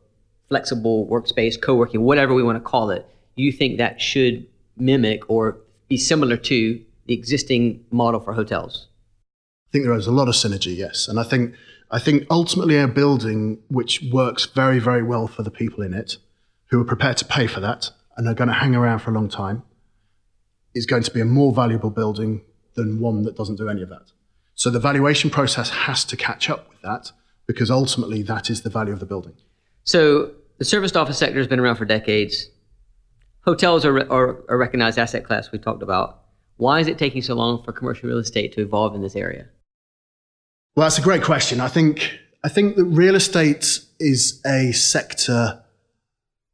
flexible 0.48 1.06
workspace, 1.06 1.60
co 1.60 1.74
working, 1.74 2.02
whatever 2.02 2.34
we 2.34 2.42
want 2.42 2.56
to 2.56 2.60
call 2.60 2.90
it, 2.90 3.06
you 3.36 3.52
think 3.52 3.78
that 3.78 4.00
should 4.00 4.46
mimic 4.76 5.28
or 5.28 5.58
be 5.88 5.96
similar 5.96 6.36
to 6.36 6.80
the 7.06 7.14
existing 7.14 7.84
model 7.90 8.20
for 8.20 8.32
hotels? 8.32 8.88
I 9.68 9.72
think 9.72 9.84
there 9.84 9.94
is 9.94 10.06
a 10.06 10.12
lot 10.12 10.28
of 10.28 10.34
synergy, 10.34 10.76
yes. 10.76 11.06
And 11.08 11.18
I 11.20 11.22
think, 11.22 11.54
I 11.90 11.98
think 11.98 12.26
ultimately 12.30 12.76
a 12.76 12.88
building 12.88 13.58
which 13.68 14.02
works 14.12 14.46
very, 14.46 14.78
very 14.78 15.02
well 15.02 15.28
for 15.28 15.42
the 15.42 15.50
people 15.50 15.82
in 15.82 15.94
it 15.94 16.16
who 16.66 16.80
are 16.80 16.84
prepared 16.84 17.16
to 17.18 17.24
pay 17.24 17.46
for 17.46 17.60
that 17.60 17.90
and 18.16 18.28
are 18.28 18.34
going 18.34 18.48
to 18.48 18.54
hang 18.54 18.74
around 18.74 19.00
for 19.00 19.10
a 19.10 19.14
long 19.14 19.28
time 19.28 19.62
is 20.74 20.86
going 20.86 21.02
to 21.02 21.10
be 21.10 21.20
a 21.20 21.24
more 21.24 21.52
valuable 21.52 21.90
building 21.90 22.42
than 22.74 23.00
one 23.00 23.22
that 23.22 23.36
doesn't 23.36 23.56
do 23.56 23.68
any 23.68 23.82
of 23.82 23.88
that. 23.88 24.12
So 24.54 24.70
the 24.70 24.78
valuation 24.78 25.30
process 25.30 25.70
has 25.70 26.04
to 26.04 26.16
catch 26.16 26.50
up 26.50 26.68
with 26.68 26.80
that 26.82 27.12
because 27.52 27.70
ultimately 27.70 28.22
that 28.22 28.50
is 28.50 28.62
the 28.62 28.70
value 28.70 28.92
of 28.92 29.00
the 29.00 29.06
building. 29.06 29.34
So 29.84 30.32
the 30.58 30.64
serviced 30.64 30.96
office 30.96 31.18
sector 31.18 31.38
has 31.38 31.46
been 31.46 31.60
around 31.60 31.76
for 31.76 31.84
decades. 31.84 32.48
Hotels 33.42 33.84
are, 33.84 33.98
are 34.12 34.44
a 34.48 34.56
recognized 34.56 34.98
asset 34.98 35.24
class 35.24 35.50
we 35.50 35.58
talked 35.58 35.82
about. 35.82 36.22
Why 36.56 36.80
is 36.80 36.86
it 36.86 36.98
taking 36.98 37.22
so 37.22 37.34
long 37.34 37.62
for 37.62 37.72
commercial 37.72 38.08
real 38.08 38.18
estate 38.18 38.52
to 38.52 38.60
evolve 38.60 38.94
in 38.94 39.02
this 39.02 39.16
area? 39.16 39.48
Well, 40.76 40.86
that's 40.86 40.98
a 40.98 41.02
great 41.02 41.22
question. 41.22 41.60
I 41.60 41.68
think 41.68 42.18
I 42.44 42.48
think 42.48 42.76
that 42.76 42.84
real 42.84 43.14
estate 43.14 43.80
is 43.98 44.40
a 44.46 44.72
sector 44.72 45.62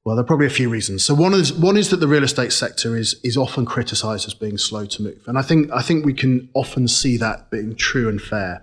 well, 0.07 0.15
there 0.15 0.23
are 0.23 0.27
probably 0.27 0.47
a 0.47 0.51
few 0.51 0.69
reasons. 0.69 1.05
So 1.05 1.15
one 1.15 1.35
is 1.35 1.53
one 1.53 1.77
is 1.77 1.91
that 1.91 1.97
the 1.97 2.07
real 2.07 2.23
estate 2.23 2.53
sector 2.53 2.97
is 2.97 3.17
is 3.25 3.37
often 3.37 3.67
criticised 3.67 4.29
as 4.29 4.35
being 4.35 4.57
slow 4.57 4.87
to 4.87 5.03
move, 5.03 5.25
and 5.27 5.37
I 5.37 5.43
think 5.43 5.69
I 5.73 5.83
think 5.83 6.07
we 6.07 6.15
can 6.15 6.49
often 6.55 6.87
see 6.87 7.17
that 7.17 7.51
being 7.51 7.75
true 7.75 8.09
and 8.09 8.23
fair. 8.23 8.63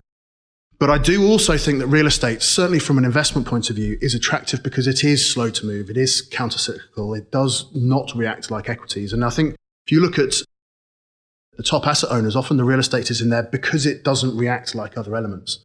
But 0.80 0.90
I 0.90 0.98
do 0.98 1.26
also 1.26 1.58
think 1.58 1.80
that 1.80 1.88
real 1.88 2.08
estate, 2.08 2.42
certainly 2.42 2.80
from 2.80 2.98
an 2.98 3.06
investment 3.06 3.48
point 3.48 3.70
of 3.70 3.76
view, 3.76 3.98
is 4.02 4.14
attractive 4.14 4.64
because 4.64 4.88
it 4.88 5.04
is 5.04 5.30
slow 5.30 5.50
to 5.50 5.66
move. 5.66 5.90
It 5.90 5.98
is 5.98 6.28
countercyclical. 6.30 7.18
It 7.18 7.32
does 7.32 7.70
not 7.74 8.12
react 8.16 8.52
like 8.52 8.70
equities. 8.70 9.14
And 9.14 9.24
I 9.24 9.30
think 9.30 9.56
if 9.86 9.92
you 9.92 10.02
look 10.02 10.20
at 10.20 10.34
the 11.56 11.64
top 11.64 11.88
asset 11.88 12.12
owners, 12.12 12.36
often 12.36 12.58
the 12.58 12.64
real 12.64 12.80
estate 12.80 13.12
is 13.12 13.22
in 13.22 13.30
there 13.30 13.44
because 13.44 13.86
it 13.86 14.04
doesn't 14.04 14.36
react 14.36 14.76
like 14.76 14.98
other 14.98 15.16
elements. 15.16 15.64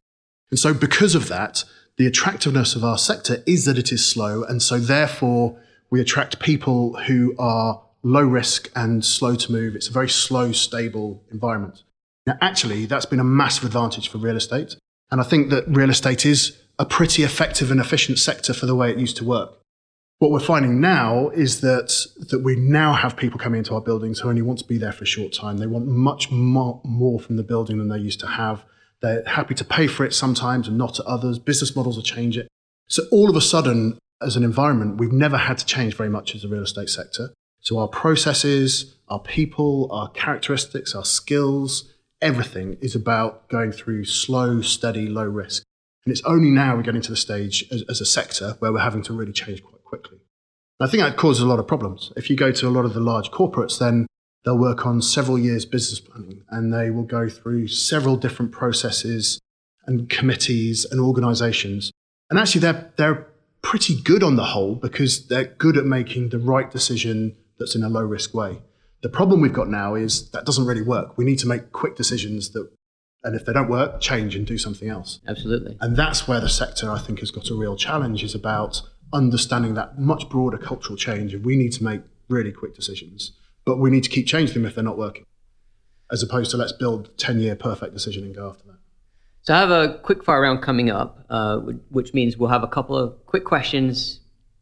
And 0.51 0.59
so 0.59 0.73
because 0.73 1.15
of 1.15 1.27
that, 1.27 1.63
the 1.97 2.07
attractiveness 2.07 2.75
of 2.75 2.83
our 2.83 2.97
sector 2.97 3.43
is 3.45 3.65
that 3.65 3.77
it 3.77 3.91
is 3.91 4.05
slow. 4.05 4.43
And 4.43 4.61
so 4.61 4.79
therefore, 4.79 5.59
we 5.89 5.99
attract 5.99 6.39
people 6.39 6.95
who 7.07 7.35
are 7.37 7.81
low 8.03 8.23
risk 8.23 8.71
and 8.75 9.03
slow 9.03 9.35
to 9.35 9.51
move. 9.51 9.75
It's 9.75 9.89
a 9.89 9.91
very 9.91 10.09
slow, 10.09 10.51
stable 10.51 11.23
environment. 11.31 11.83
Now, 12.25 12.37
actually, 12.41 12.85
that's 12.85 13.05
been 13.05 13.19
a 13.19 13.23
massive 13.23 13.65
advantage 13.65 14.07
for 14.07 14.17
real 14.17 14.37
estate. 14.37 14.75
And 15.11 15.19
I 15.19 15.23
think 15.23 15.49
that 15.49 15.67
real 15.67 15.89
estate 15.89 16.25
is 16.25 16.57
a 16.77 16.85
pretty 16.85 17.23
effective 17.23 17.71
and 17.71 17.79
efficient 17.79 18.19
sector 18.19 18.53
for 18.53 18.65
the 18.65 18.75
way 18.75 18.91
it 18.91 18.97
used 18.97 19.17
to 19.17 19.25
work. 19.25 19.55
What 20.19 20.31
we're 20.31 20.39
finding 20.39 20.81
now 20.81 21.29
is 21.29 21.61
that, 21.61 22.05
that 22.29 22.39
we 22.39 22.55
now 22.57 22.93
have 22.93 23.15
people 23.15 23.39
coming 23.39 23.59
into 23.59 23.73
our 23.73 23.81
buildings 23.81 24.19
who 24.19 24.29
only 24.29 24.41
want 24.41 24.59
to 24.59 24.65
be 24.65 24.77
there 24.77 24.91
for 24.91 25.05
a 25.05 25.07
short 25.07 25.33
time. 25.33 25.57
They 25.57 25.67
want 25.67 25.87
much 25.87 26.29
more, 26.29 26.81
more 26.83 27.19
from 27.19 27.37
the 27.37 27.43
building 27.43 27.77
than 27.77 27.87
they 27.87 27.97
used 27.97 28.19
to 28.21 28.27
have. 28.27 28.65
They're 29.01 29.23
happy 29.25 29.55
to 29.55 29.63
pay 29.63 29.87
for 29.87 30.05
it 30.05 30.13
sometimes 30.13 30.67
and 30.67 30.77
not 30.77 30.99
at 30.99 31.05
others. 31.05 31.39
Business 31.39 31.73
models 31.73 31.97
are 31.97 32.01
changing. 32.01 32.47
So 32.87 33.03
all 33.11 33.29
of 33.29 33.35
a 33.35 33.41
sudden, 33.41 33.97
as 34.21 34.35
an 34.35 34.43
environment, 34.43 34.97
we've 34.97 35.13
never 35.13 35.37
had 35.37 35.57
to 35.59 35.65
change 35.65 35.95
very 35.95 36.09
much 36.09 36.35
as 36.35 36.43
a 36.43 36.49
real 36.49 36.63
estate 36.63 36.89
sector. 36.89 37.29
So 37.61 37.77
our 37.77 37.87
processes, 37.87 38.95
our 39.07 39.19
people, 39.19 39.89
our 39.91 40.09
characteristics, 40.09 40.93
our 40.93 41.05
skills, 41.05 41.93
everything 42.21 42.77
is 42.81 42.95
about 42.95 43.49
going 43.49 43.71
through 43.71 44.05
slow, 44.05 44.61
steady, 44.61 45.07
low 45.07 45.25
risk. 45.25 45.63
And 46.05 46.11
it's 46.11 46.23
only 46.23 46.49
now 46.49 46.75
we're 46.75 46.83
getting 46.83 47.01
to 47.01 47.11
the 47.11 47.17
stage 47.17 47.65
as, 47.71 47.83
as 47.89 48.01
a 48.01 48.05
sector 48.05 48.55
where 48.59 48.71
we're 48.71 48.79
having 48.79 49.03
to 49.03 49.13
really 49.13 49.33
change 49.33 49.63
quite 49.63 49.83
quickly. 49.83 50.19
And 50.79 50.87
I 50.87 50.91
think 50.91 51.03
that 51.03 51.17
causes 51.17 51.43
a 51.43 51.47
lot 51.47 51.59
of 51.59 51.67
problems. 51.67 52.11
If 52.15 52.29
you 52.29 52.35
go 52.35 52.51
to 52.51 52.67
a 52.67 52.69
lot 52.69 52.85
of 52.85 52.93
the 52.93 52.99
large 52.99 53.31
corporates, 53.31 53.79
then 53.79 54.07
they'll 54.43 54.57
work 54.57 54.85
on 54.85 55.01
several 55.01 55.37
years 55.37 55.65
business 55.65 55.99
planning 55.99 56.43
and 56.49 56.73
they 56.73 56.89
will 56.89 57.03
go 57.03 57.29
through 57.29 57.67
several 57.67 58.15
different 58.15 58.51
processes 58.51 59.39
and 59.85 60.09
committees 60.09 60.85
and 60.85 60.99
organizations. 60.99 61.91
And 62.29 62.39
actually, 62.39 62.61
they're, 62.61 62.91
they're 62.95 63.27
pretty 63.61 64.01
good 64.01 64.23
on 64.23 64.35
the 64.35 64.45
whole 64.45 64.75
because 64.75 65.27
they're 65.27 65.45
good 65.45 65.77
at 65.77 65.85
making 65.85 66.29
the 66.29 66.39
right 66.39 66.69
decision 66.71 67.35
that's 67.57 67.75
in 67.75 67.83
a 67.83 67.89
low 67.89 68.03
risk 68.03 68.33
way. 68.33 68.61
The 69.01 69.09
problem 69.09 69.41
we've 69.41 69.53
got 69.53 69.69
now 69.69 69.95
is 69.95 70.29
that 70.31 70.45
doesn't 70.45 70.65
really 70.65 70.81
work. 70.81 71.17
We 71.17 71.25
need 71.25 71.39
to 71.39 71.47
make 71.47 71.71
quick 71.71 71.95
decisions 71.95 72.49
that, 72.51 72.69
and 73.23 73.35
if 73.35 73.45
they 73.45 73.53
don't 73.53 73.69
work, 73.69 74.01
change 74.01 74.35
and 74.35 74.45
do 74.45 74.57
something 74.57 74.89
else. 74.89 75.19
Absolutely. 75.27 75.77
And 75.79 75.95
that's 75.95 76.27
where 76.27 76.41
the 76.41 76.49
sector, 76.49 76.91
I 76.91 76.99
think, 76.99 77.19
has 77.19 77.31
got 77.31 77.49
a 77.49 77.55
real 77.55 77.75
challenge 77.75 78.23
is 78.23 78.35
about 78.35 78.81
understanding 79.13 79.73
that 79.75 79.97
much 79.97 80.29
broader 80.29 80.57
cultural 80.57 80.97
change. 80.97 81.33
And 81.33 81.45
we 81.45 81.55
need 81.55 81.71
to 81.73 81.83
make 81.83 82.01
really 82.27 82.51
quick 82.51 82.75
decisions, 82.75 83.31
but 83.65 83.77
we 83.77 83.89
need 83.89 84.03
to 84.03 84.09
keep 84.09 84.27
changing 84.27 84.53
them 84.53 84.65
if 84.65 84.75
they're 84.75 84.83
not 84.83 84.97
working, 84.97 85.25
as 86.11 86.21
opposed 86.21 86.51
to 86.51 86.57
let's 86.57 86.73
build 86.73 87.17
10 87.17 87.39
year 87.39 87.55
perfect 87.55 87.93
decision 87.93 88.23
and 88.23 88.35
go 88.35 88.49
after 88.49 88.65
that. 88.67 88.79
So 89.43 89.53
I 89.55 89.59
have 89.59 89.71
a 89.71 89.99
quick 89.99 90.23
fire 90.23 90.41
round 90.41 90.61
coming 90.61 90.89
up, 90.89 91.25
uh, 91.29 91.57
which 91.89 92.13
means 92.13 92.37
we'll 92.37 92.49
have 92.49 92.63
a 92.63 92.67
couple 92.67 92.97
of 92.97 93.25
quick 93.25 93.45
questions. 93.45 94.19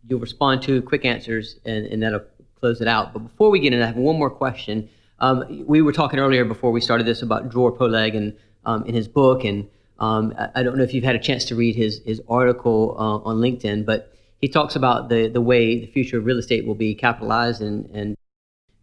You'll 0.07 0.19
respond 0.19 0.61
to 0.63 0.81
quick 0.83 1.03
answers, 1.03 1.59
and, 1.65 1.85
and 1.87 2.03
that'll 2.03 2.21
close 2.59 2.81
it 2.81 2.87
out. 2.87 3.13
But 3.13 3.19
before 3.19 3.49
we 3.49 3.59
get 3.59 3.73
in, 3.73 3.81
I 3.81 3.85
have 3.85 3.95
one 3.95 4.17
more 4.17 4.29
question. 4.29 4.89
Um, 5.19 5.65
we 5.65 5.81
were 5.81 5.91
talking 5.91 6.19
earlier 6.19 6.45
before 6.45 6.71
we 6.71 6.81
started 6.81 7.07
this 7.07 7.21
about 7.21 7.49
Dror 7.49 7.71
Poleg 7.71 8.15
and 8.15 8.35
um, 8.65 8.83
in 8.85 8.93
his 8.93 9.07
book, 9.07 9.43
and 9.43 9.67
um, 9.99 10.33
I, 10.55 10.61
don't 10.61 10.77
know 10.77 10.83
if 10.83 10.93
you've 10.93 11.03
had 11.03 11.15
a 11.15 11.19
chance 11.19 11.45
to 11.45 11.55
read 11.55 11.75
his 11.75 12.01
his 12.05 12.21
article 12.29 12.95
uh, 12.99 13.27
on 13.27 13.37
LinkedIn, 13.37 13.85
but 13.85 14.13
he 14.41 14.47
talks 14.47 14.75
about 14.75 15.09
the 15.09 15.27
the 15.27 15.41
way 15.41 15.79
the 15.79 15.87
future 15.87 16.17
of 16.17 16.25
real 16.25 16.37
estate 16.37 16.67
will 16.67 16.75
be 16.75 16.93
capitalized, 16.93 17.61
and 17.61 17.89
and 17.93 18.15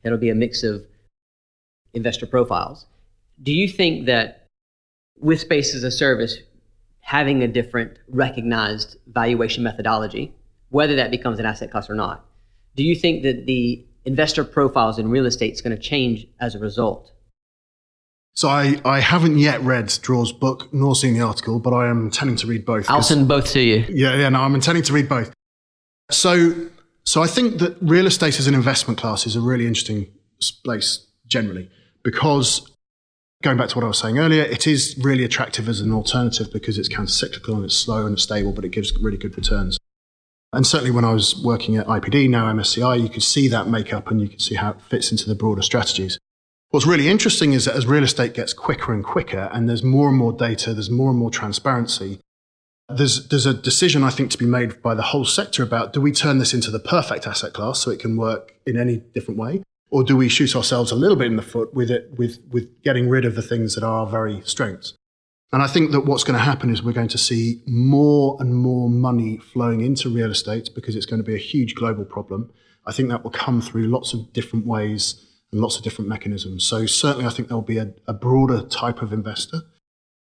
it'll 0.02 0.18
be 0.18 0.30
a 0.30 0.34
mix 0.34 0.62
of 0.62 0.84
investor 1.92 2.26
profiles. 2.26 2.86
Do 3.42 3.52
you 3.52 3.68
think 3.68 4.06
that 4.06 4.46
with 5.20 5.40
space 5.40 5.74
as 5.74 5.84
a 5.84 5.90
service 5.90 6.38
having 7.00 7.42
a 7.42 7.48
different 7.48 7.98
recognized 8.08 8.96
valuation 9.06 9.62
methodology, 9.62 10.32
whether 10.70 10.96
that 10.96 11.10
becomes 11.10 11.38
an 11.38 11.46
asset 11.46 11.70
class 11.70 11.88
or 11.90 11.94
not, 11.94 12.24
do 12.76 12.82
you 12.82 12.94
think 12.94 13.22
that 13.22 13.46
the 13.46 13.84
investor 14.04 14.44
profiles 14.44 14.98
in 14.98 15.08
real 15.08 15.26
estate 15.26 15.52
is 15.52 15.60
going 15.60 15.76
to 15.76 15.82
change 15.82 16.26
as 16.40 16.54
a 16.54 16.58
result? 16.58 17.12
So 18.36 18.48
I, 18.48 18.80
I 18.84 18.98
haven't 18.98 19.38
yet 19.38 19.60
read 19.60 19.86
Dror's 20.02 20.32
book 20.32 20.72
nor 20.74 20.96
seen 20.96 21.14
the 21.14 21.20
article, 21.20 21.60
but 21.60 21.72
I 21.72 21.88
am 21.88 22.06
intending 22.06 22.36
to 22.36 22.48
read 22.48 22.64
both. 22.64 22.90
I'll 22.90 23.02
send 23.02 23.28
both 23.28 23.52
to 23.52 23.60
you. 23.60 23.84
Yeah, 23.88 24.16
yeah, 24.16 24.28
no, 24.28 24.40
I'm 24.40 24.56
intending 24.56 24.82
to 24.84 24.92
read 24.92 25.08
both. 25.08 25.32
So, 26.10 26.68
so 27.04 27.22
I 27.22 27.28
think 27.28 27.58
that 27.58 27.76
real 27.80 28.06
estate 28.06 28.40
as 28.40 28.48
an 28.48 28.54
investment 28.54 28.98
class 28.98 29.26
is 29.26 29.36
a 29.36 29.40
really 29.40 29.66
interesting 29.66 30.08
place 30.64 31.06
generally 31.26 31.70
because 32.02 32.70
going 33.42 33.56
back 33.56 33.68
to 33.68 33.76
what 33.76 33.84
I 33.84 33.88
was 33.88 33.98
saying 33.98 34.18
earlier, 34.18 34.42
it 34.42 34.66
is 34.66 34.98
really 35.00 35.22
attractive 35.22 35.68
as 35.68 35.80
an 35.80 35.92
alternative 35.92 36.52
because 36.52 36.76
it's 36.76 36.88
counter-cyclical 36.88 37.54
and 37.54 37.64
it's 37.64 37.76
slow 37.76 38.04
and 38.04 38.14
it's 38.14 38.22
stable, 38.24 38.52
but 38.52 38.64
it 38.64 38.70
gives 38.70 38.92
really 39.00 39.16
good 39.16 39.36
returns. 39.36 39.78
And 40.54 40.66
certainly 40.66 40.90
when 40.90 41.04
I 41.04 41.12
was 41.12 41.40
working 41.42 41.76
at 41.76 41.86
IPD, 41.86 42.30
now 42.30 42.52
MSCI, 42.52 43.00
you 43.00 43.08
could 43.08 43.22
see 43.22 43.48
that 43.48 43.68
makeup 43.68 44.10
and 44.10 44.20
you 44.20 44.28
could 44.28 44.40
see 44.40 44.54
how 44.54 44.70
it 44.70 44.80
fits 44.80 45.10
into 45.10 45.28
the 45.28 45.34
broader 45.34 45.62
strategies. 45.62 46.18
What's 46.70 46.86
really 46.86 47.08
interesting 47.08 47.52
is 47.52 47.66
that 47.66 47.76
as 47.76 47.86
real 47.86 48.02
estate 48.02 48.34
gets 48.34 48.52
quicker 48.52 48.92
and 48.92 49.04
quicker 49.04 49.48
and 49.52 49.68
there's 49.68 49.82
more 49.82 50.08
and 50.08 50.18
more 50.18 50.32
data, 50.32 50.74
there's 50.74 50.90
more 50.90 51.10
and 51.10 51.18
more 51.18 51.30
transparency, 51.30 52.20
there's, 52.88 53.28
there's 53.28 53.46
a 53.46 53.54
decision, 53.54 54.02
I 54.02 54.10
think, 54.10 54.30
to 54.32 54.38
be 54.38 54.46
made 54.46 54.82
by 54.82 54.94
the 54.94 55.02
whole 55.02 55.24
sector 55.24 55.62
about 55.62 55.92
do 55.92 56.00
we 56.00 56.12
turn 56.12 56.38
this 56.38 56.52
into 56.52 56.70
the 56.70 56.80
perfect 56.80 57.26
asset 57.26 57.52
class 57.52 57.80
so 57.80 57.90
it 57.90 58.00
can 58.00 58.16
work 58.16 58.54
in 58.66 58.76
any 58.76 58.98
different 58.98 59.38
way? 59.38 59.62
or 59.94 60.02
do 60.02 60.16
we 60.16 60.28
shoot 60.28 60.56
ourselves 60.56 60.90
a 60.90 60.96
little 60.96 61.16
bit 61.16 61.28
in 61.28 61.36
the 61.36 61.42
foot 61.42 61.72
with 61.72 61.88
it 61.88 62.10
with 62.18 62.42
with 62.50 62.82
getting 62.82 63.08
rid 63.08 63.24
of 63.24 63.36
the 63.36 63.42
things 63.42 63.76
that 63.76 63.84
are 63.84 64.06
very 64.06 64.42
strengths 64.44 64.94
and 65.52 65.62
i 65.62 65.66
think 65.66 65.92
that 65.92 66.00
what's 66.00 66.24
going 66.24 66.38
to 66.38 66.44
happen 66.44 66.70
is 66.70 66.82
we're 66.82 66.92
going 66.92 67.08
to 67.08 67.18
see 67.18 67.62
more 67.66 68.36
and 68.40 68.54
more 68.54 68.88
money 68.88 69.36
flowing 69.38 69.80
into 69.80 70.08
real 70.08 70.30
estate 70.30 70.70
because 70.74 70.96
it's 70.96 71.06
going 71.06 71.20
to 71.20 71.26
be 71.26 71.34
a 71.34 71.38
huge 71.38 71.74
global 71.74 72.04
problem 72.04 72.50
i 72.86 72.92
think 72.92 73.08
that 73.08 73.22
will 73.22 73.30
come 73.30 73.60
through 73.60 73.86
lots 73.86 74.12
of 74.12 74.32
different 74.32 74.66
ways 74.66 75.24
and 75.54 75.62
lots 75.62 75.76
of 75.76 75.84
different 75.84 76.08
mechanisms. 76.08 76.64
So 76.64 76.84
certainly, 76.84 77.26
I 77.26 77.30
think 77.30 77.48
there'll 77.48 77.62
be 77.62 77.78
a, 77.78 77.94
a 78.08 78.12
broader 78.12 78.62
type 78.62 79.00
of 79.00 79.12
investor. 79.12 79.62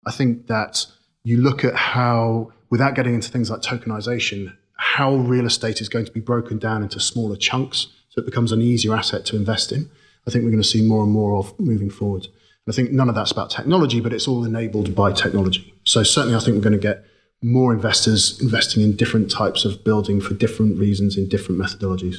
I 0.08 0.12
think 0.12 0.48
that 0.48 0.86
you 1.24 1.38
look 1.38 1.66
at 1.66 1.76
how, 1.76 2.54
without 2.70 2.96
getting 2.96 3.14
into 3.14 3.30
things 3.30 3.52
like 3.52 3.62
tokenization, 3.62 4.56
how 4.78 5.14
real 5.14 5.46
estate 5.46 5.82
is 5.82 5.90
going 5.90 6.06
to 6.06 6.12
be 6.12 6.22
broken 6.22 6.58
down 6.58 6.84
into 6.84 7.02
smaller 7.02 7.36
chunks 7.36 7.88
so 8.08 8.22
it 8.22 8.26
becomes 8.26 8.54
an 8.54 8.62
easier 8.62 8.96
asset 8.96 9.26
to 9.26 9.36
invest 9.36 9.74
in. 9.74 9.92
I 10.26 10.32
think 10.32 10.46
we're 10.46 10.52
going 10.52 10.64
to 10.64 10.68
see 10.68 10.82
more 10.82 11.04
and 11.04 11.12
more 11.12 11.36
of 11.36 11.60
moving 11.60 11.90
forward. 11.90 12.28
I 12.70 12.72
think 12.72 12.92
none 12.92 13.10
of 13.10 13.16
that's 13.16 13.32
about 13.32 13.50
technology, 13.50 14.00
but 14.00 14.14
it's 14.14 14.28
all 14.28 14.46
enabled 14.46 14.94
by 14.96 15.12
technology. 15.12 15.74
So 15.86 16.04
certainly, 16.04 16.36
I 16.36 16.40
think 16.40 16.56
we're 16.56 16.64
going 16.64 16.74
to 16.74 16.80
get 16.80 17.04
more 17.42 17.74
investors 17.74 18.40
investing 18.42 18.84
in 18.84 18.96
different 18.96 19.32
types 19.32 19.66
of 19.66 19.84
building 19.84 20.22
for 20.22 20.34
different 20.34 20.78
reasons 20.78 21.18
in 21.18 21.28
different 21.28 21.60
methodologies. 21.60 22.18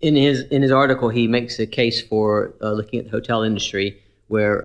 In 0.00 0.16
his 0.16 0.42
in 0.42 0.62
his 0.62 0.70
article, 0.70 1.08
he 1.08 1.28
makes 1.28 1.58
a 1.58 1.66
case 1.66 2.00
for 2.00 2.54
uh, 2.62 2.72
looking 2.72 2.98
at 2.98 3.06
the 3.06 3.10
hotel 3.10 3.42
industry, 3.42 4.00
where 4.28 4.64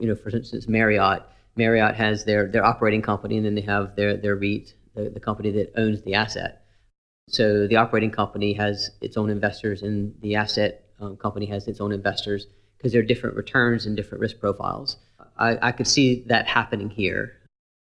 you 0.00 0.08
know, 0.08 0.14
for 0.14 0.30
instance, 0.30 0.68
Marriott. 0.68 1.22
Marriott 1.56 1.94
has 1.96 2.24
their 2.24 2.46
their 2.46 2.64
operating 2.64 3.02
company, 3.02 3.36
and 3.36 3.44
then 3.44 3.54
they 3.54 3.60
have 3.62 3.96
their 3.96 4.16
their 4.16 4.36
REIT, 4.36 4.74
the, 4.94 5.10
the 5.10 5.20
company 5.20 5.50
that 5.50 5.72
owns 5.76 6.02
the 6.02 6.14
asset. 6.14 6.64
So 7.28 7.66
the 7.66 7.76
operating 7.76 8.10
company 8.10 8.54
has 8.54 8.90
its 9.00 9.16
own 9.16 9.28
investors, 9.30 9.82
and 9.82 10.14
the 10.20 10.36
asset 10.36 10.84
um, 11.00 11.16
company 11.16 11.46
has 11.46 11.68
its 11.68 11.80
own 11.80 11.92
investors 11.92 12.46
because 12.80 12.92
there 12.92 13.02
are 13.02 13.04
different 13.04 13.36
returns 13.36 13.84
and 13.84 13.94
different 13.94 14.22
risk 14.22 14.40
profiles. 14.40 14.96
I, 15.36 15.58
I 15.68 15.72
could 15.72 15.86
see 15.86 16.24
that 16.28 16.46
happening 16.46 16.88
here, 16.88 17.36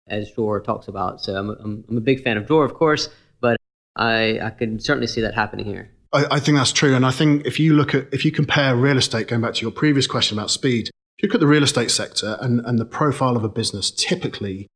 as 0.08 0.32
Dror 0.32 0.60
talks 0.62 0.88
about. 0.88 1.22
So 1.22 1.36
I'm, 1.36 1.50
I'm, 1.52 1.86
I'm, 1.88 1.98
a 1.98 2.02
big 2.02 2.24
fan 2.24 2.38
of 2.38 2.48
Dror, 2.48 2.66
of 2.66 2.74
course, 2.74 3.08
but 3.40 3.58
I, 3.96 4.40
I 4.40 4.50
can 4.50 4.80
certainly 4.80 5.06
see 5.06 5.22
that 5.22 5.36
happening 5.36 5.66
here. 5.66 5.92
I, 6.12 6.26
I 6.32 6.40
think 6.40 6.58
that's 6.58 6.72
true. 6.72 6.96
And 6.96 7.06
I 7.06 7.12
think 7.12 7.46
if 7.46 7.60
you 7.60 7.76
look 7.76 7.94
at, 7.94 8.08
if 8.12 8.26
you 8.26 8.32
compare 8.32 8.76
real 8.76 8.98
estate, 8.98 9.28
going 9.28 9.44
back 9.44 9.54
to 9.56 9.62
your 9.62 9.72
previous 9.72 10.08
question 10.08 10.38
about 10.40 10.50
speed, 10.50 10.88
if 10.88 11.24
you 11.24 11.28
look 11.28 11.36
at 11.36 11.42
the 11.42 11.48
real 11.48 11.64
estate 11.64 11.92
sector 11.92 12.38
and, 12.42 12.62
and 12.62 12.80
the 12.80 12.86
profile 12.86 13.38
of 13.38 13.44
a 13.44 13.50
business, 13.50 13.92
typically, 13.92 14.68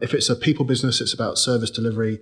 if 0.00 0.14
it's 0.14 0.30
a 0.30 0.36
people 0.36 0.64
business, 0.64 1.02
it's 1.02 1.12
about 1.12 1.36
service 1.36 1.70
delivery. 1.70 2.20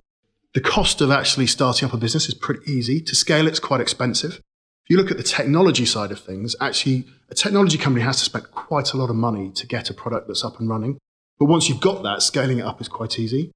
The 0.53 0.61
cost 0.61 0.99
of 0.99 1.09
actually 1.09 1.47
starting 1.47 1.87
up 1.87 1.93
a 1.93 1.97
business 1.97 2.27
is 2.27 2.33
pretty 2.33 2.69
easy. 2.69 2.99
To 2.99 3.15
scale, 3.15 3.47
it's 3.47 3.59
quite 3.59 3.79
expensive 3.79 4.41
you 4.89 4.97
look 4.97 5.11
at 5.11 5.17
the 5.17 5.23
technology 5.23 5.85
side 5.85 6.11
of 6.11 6.19
things, 6.19 6.55
actually, 6.59 7.05
a 7.29 7.35
technology 7.35 7.77
company 7.77 8.03
has 8.03 8.17
to 8.17 8.25
spend 8.25 8.51
quite 8.51 8.93
a 8.93 8.97
lot 8.97 9.09
of 9.09 9.15
money 9.15 9.51
to 9.51 9.67
get 9.67 9.89
a 9.89 9.93
product 9.93 10.27
that's 10.27 10.43
up 10.43 10.59
and 10.59 10.67
running. 10.67 10.97
But 11.37 11.45
once 11.45 11.69
you've 11.69 11.79
got 11.79 12.01
that, 12.03 12.23
scaling 12.23 12.57
it 12.57 12.65
up 12.65 12.81
is 12.81 12.87
quite 12.87 13.19
easy. 13.19 13.51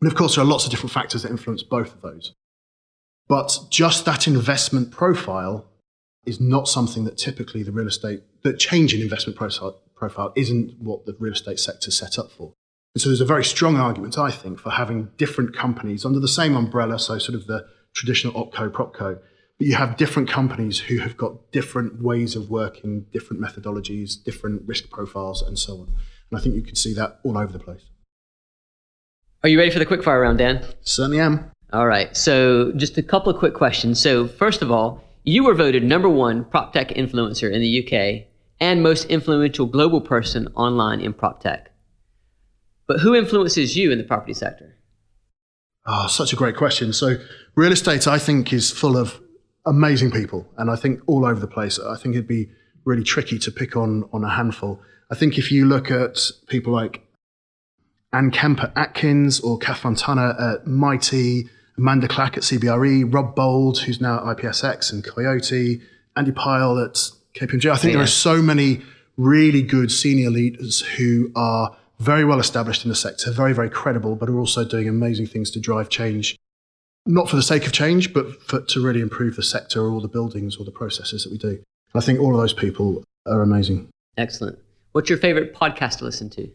And 0.00 0.10
of 0.10 0.18
course, 0.18 0.34
there 0.34 0.44
are 0.44 0.46
lots 0.46 0.64
of 0.64 0.70
different 0.70 0.92
factors 0.92 1.22
that 1.22 1.30
influence 1.30 1.62
both 1.62 1.94
of 1.94 2.02
those. 2.02 2.34
But 3.28 3.58
just 3.70 4.04
that 4.04 4.26
investment 4.26 4.90
profile 4.90 5.66
is 6.26 6.40
not 6.40 6.68
something 6.68 7.04
that 7.04 7.16
typically 7.16 7.62
the 7.62 7.72
real 7.72 7.86
estate, 7.86 8.22
that 8.42 8.58
change 8.58 8.92
in 8.92 9.00
investment 9.00 9.38
profile, 9.38 9.80
profile 9.94 10.32
isn't 10.36 10.78
what 10.80 11.06
the 11.06 11.16
real 11.18 11.32
estate 11.32 11.60
sector 11.60 11.88
is 11.88 11.96
set 11.96 12.18
up 12.18 12.30
for. 12.30 12.52
And 12.94 13.00
so 13.00 13.08
there's 13.08 13.20
a 13.20 13.26
very 13.26 13.44
strong 13.44 13.76
argument, 13.76 14.18
I 14.18 14.30
think, 14.30 14.58
for 14.58 14.70
having 14.70 15.10
different 15.16 15.54
companies 15.54 16.04
under 16.04 16.18
the 16.18 16.28
same 16.28 16.56
umbrella, 16.56 16.98
so 16.98 17.18
sort 17.18 17.36
of 17.36 17.46
the 17.46 17.66
traditional 17.94 18.34
opco, 18.34 18.68
propco, 18.70 19.18
but 19.58 19.66
you 19.66 19.74
have 19.74 19.96
different 19.96 20.28
companies 20.28 20.80
who 20.80 20.98
have 20.98 21.16
got 21.16 21.50
different 21.50 22.02
ways 22.02 22.36
of 22.36 22.50
working, 22.50 23.06
different 23.12 23.42
methodologies, 23.42 24.22
different 24.22 24.62
risk 24.66 24.90
profiles, 24.90 25.42
and 25.42 25.58
so 25.58 25.74
on. 25.74 25.94
And 26.30 26.38
I 26.38 26.42
think 26.42 26.54
you 26.54 26.62
can 26.62 26.76
see 26.76 26.92
that 26.94 27.20
all 27.24 27.38
over 27.38 27.52
the 27.52 27.58
place. 27.58 27.84
Are 29.42 29.48
you 29.48 29.58
ready 29.58 29.70
for 29.70 29.78
the 29.78 29.86
quickfire 29.86 30.22
round, 30.22 30.38
Dan? 30.38 30.64
Certainly 30.82 31.20
am. 31.20 31.50
All 31.72 31.86
right. 31.86 32.16
So, 32.16 32.72
just 32.72 32.98
a 32.98 33.02
couple 33.02 33.32
of 33.32 33.38
quick 33.38 33.54
questions. 33.54 34.00
So, 34.00 34.26
first 34.26 34.62
of 34.62 34.70
all, 34.70 35.02
you 35.24 35.44
were 35.44 35.54
voted 35.54 35.82
number 35.82 36.08
one 36.08 36.44
prop 36.44 36.72
tech 36.72 36.88
influencer 36.88 37.52
in 37.52 37.60
the 37.60 37.84
UK 37.84 38.26
and 38.60 38.82
most 38.82 39.04
influential 39.06 39.66
global 39.66 40.00
person 40.00 40.48
online 40.54 41.00
in 41.00 41.12
prop 41.12 41.40
tech. 41.40 41.70
But 42.86 43.00
who 43.00 43.14
influences 43.14 43.76
you 43.76 43.90
in 43.90 43.98
the 43.98 44.04
property 44.04 44.34
sector? 44.34 44.76
Oh, 45.86 46.06
such 46.08 46.32
a 46.32 46.36
great 46.36 46.56
question. 46.56 46.92
So, 46.92 47.16
real 47.54 47.72
estate, 47.72 48.06
I 48.06 48.18
think, 48.18 48.52
is 48.52 48.70
full 48.70 48.96
of 48.96 49.20
amazing 49.66 50.10
people, 50.10 50.46
and 50.56 50.70
I 50.70 50.76
think 50.76 51.00
all 51.06 51.26
over 51.26 51.38
the 51.38 51.48
place. 51.48 51.78
I 51.78 51.96
think 51.96 52.14
it'd 52.14 52.28
be 52.28 52.48
really 52.84 53.02
tricky 53.02 53.38
to 53.40 53.50
pick 53.50 53.76
on 53.76 54.08
on 54.12 54.24
a 54.24 54.30
handful. 54.30 54.80
I 55.10 55.14
think 55.14 55.38
if 55.38 55.52
you 55.52 55.66
look 55.66 55.90
at 55.90 56.30
people 56.46 56.72
like 56.72 57.02
Anne 58.12 58.30
Kemp 58.30 58.62
at 58.62 58.72
Atkins 58.76 59.40
or 59.40 59.58
Kath 59.58 59.78
Fontana 59.78 60.34
at 60.38 60.66
Mighty, 60.66 61.48
Amanda 61.76 62.08
Clack 62.08 62.36
at 62.36 62.42
CBRE, 62.44 63.12
Rob 63.12 63.34
Bould, 63.34 63.78
who's 63.78 64.00
now 64.00 64.16
at 64.16 64.38
IPSX 64.38 64.92
and 64.92 65.04
Coyote, 65.04 65.82
Andy 66.16 66.32
Pyle 66.32 66.78
at 66.78 66.94
KPMG. 67.34 67.70
I 67.70 67.76
think 67.76 67.92
yeah. 67.92 67.98
there 67.98 68.04
are 68.04 68.06
so 68.06 68.40
many 68.40 68.82
really 69.16 69.62
good 69.62 69.90
senior 69.90 70.30
leaders 70.30 70.80
who 70.80 71.30
are 71.34 71.76
very 71.98 72.24
well 72.24 72.38
established 72.38 72.84
in 72.84 72.88
the 72.88 72.94
sector, 72.94 73.30
very, 73.30 73.52
very 73.52 73.70
credible, 73.70 74.16
but 74.16 74.28
are 74.28 74.38
also 74.38 74.64
doing 74.64 74.88
amazing 74.88 75.26
things 75.26 75.50
to 75.50 75.60
drive 75.60 75.88
change 75.88 76.36
not 77.06 77.28
for 77.28 77.36
the 77.36 77.42
sake 77.42 77.66
of 77.66 77.72
change, 77.72 78.12
but 78.12 78.42
for, 78.42 78.60
to 78.60 78.84
really 78.84 79.00
improve 79.00 79.36
the 79.36 79.42
sector 79.42 79.82
or 79.82 80.00
the 80.00 80.08
buildings 80.08 80.56
or 80.56 80.64
the 80.64 80.70
processes 80.70 81.24
that 81.24 81.32
we 81.32 81.38
do. 81.38 81.62
I 81.94 82.00
think 82.00 82.20
all 82.20 82.34
of 82.34 82.40
those 82.40 82.52
people 82.52 83.04
are 83.26 83.42
amazing. 83.42 83.88
Excellent. 84.16 84.58
What's 84.92 85.08
your 85.08 85.18
favorite 85.18 85.54
podcast 85.54 85.98
to 85.98 86.04
listen 86.04 86.30
to? 86.30 86.50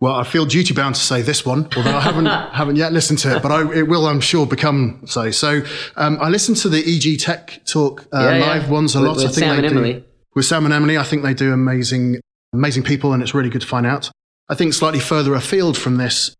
Well, 0.00 0.14
I 0.14 0.24
feel 0.24 0.46
duty 0.46 0.74
bound 0.74 0.96
to 0.96 1.00
say 1.00 1.22
this 1.22 1.46
one, 1.46 1.68
although 1.76 1.96
I 1.96 2.00
haven't 2.00 2.26
haven't 2.52 2.74
yet 2.74 2.92
listened 2.92 3.20
to 3.20 3.36
it, 3.36 3.42
but 3.42 3.52
I, 3.52 3.72
it 3.72 3.88
will, 3.88 4.06
I'm 4.06 4.20
sure, 4.20 4.46
become 4.46 5.02
so. 5.06 5.30
So 5.30 5.62
um, 5.94 6.18
I 6.20 6.28
listen 6.28 6.56
to 6.56 6.68
the 6.68 6.80
EG 6.80 7.20
Tech 7.20 7.60
Talk 7.66 8.08
uh, 8.12 8.18
yeah, 8.18 8.44
live 8.44 8.64
yeah. 8.64 8.70
ones 8.70 8.96
a 8.96 9.00
with, 9.00 9.08
lot. 9.08 9.16
With 9.18 9.26
I 9.26 9.28
think 9.28 9.34
Sam 9.36 9.58
and 9.58 9.62
do, 9.62 9.68
Emily. 9.68 10.04
With 10.34 10.44
Sam 10.44 10.64
and 10.64 10.74
Emily, 10.74 10.98
I 10.98 11.04
think 11.04 11.22
they 11.22 11.34
do 11.34 11.52
amazing, 11.52 12.20
amazing 12.52 12.82
people, 12.82 13.12
and 13.12 13.22
it's 13.22 13.32
really 13.32 13.48
good 13.48 13.60
to 13.60 13.66
find 13.66 13.86
out. 13.86 14.10
I 14.48 14.56
think 14.56 14.74
slightly 14.74 14.98
further 14.98 15.34
afield 15.34 15.78
from 15.78 15.98
this, 15.98 16.34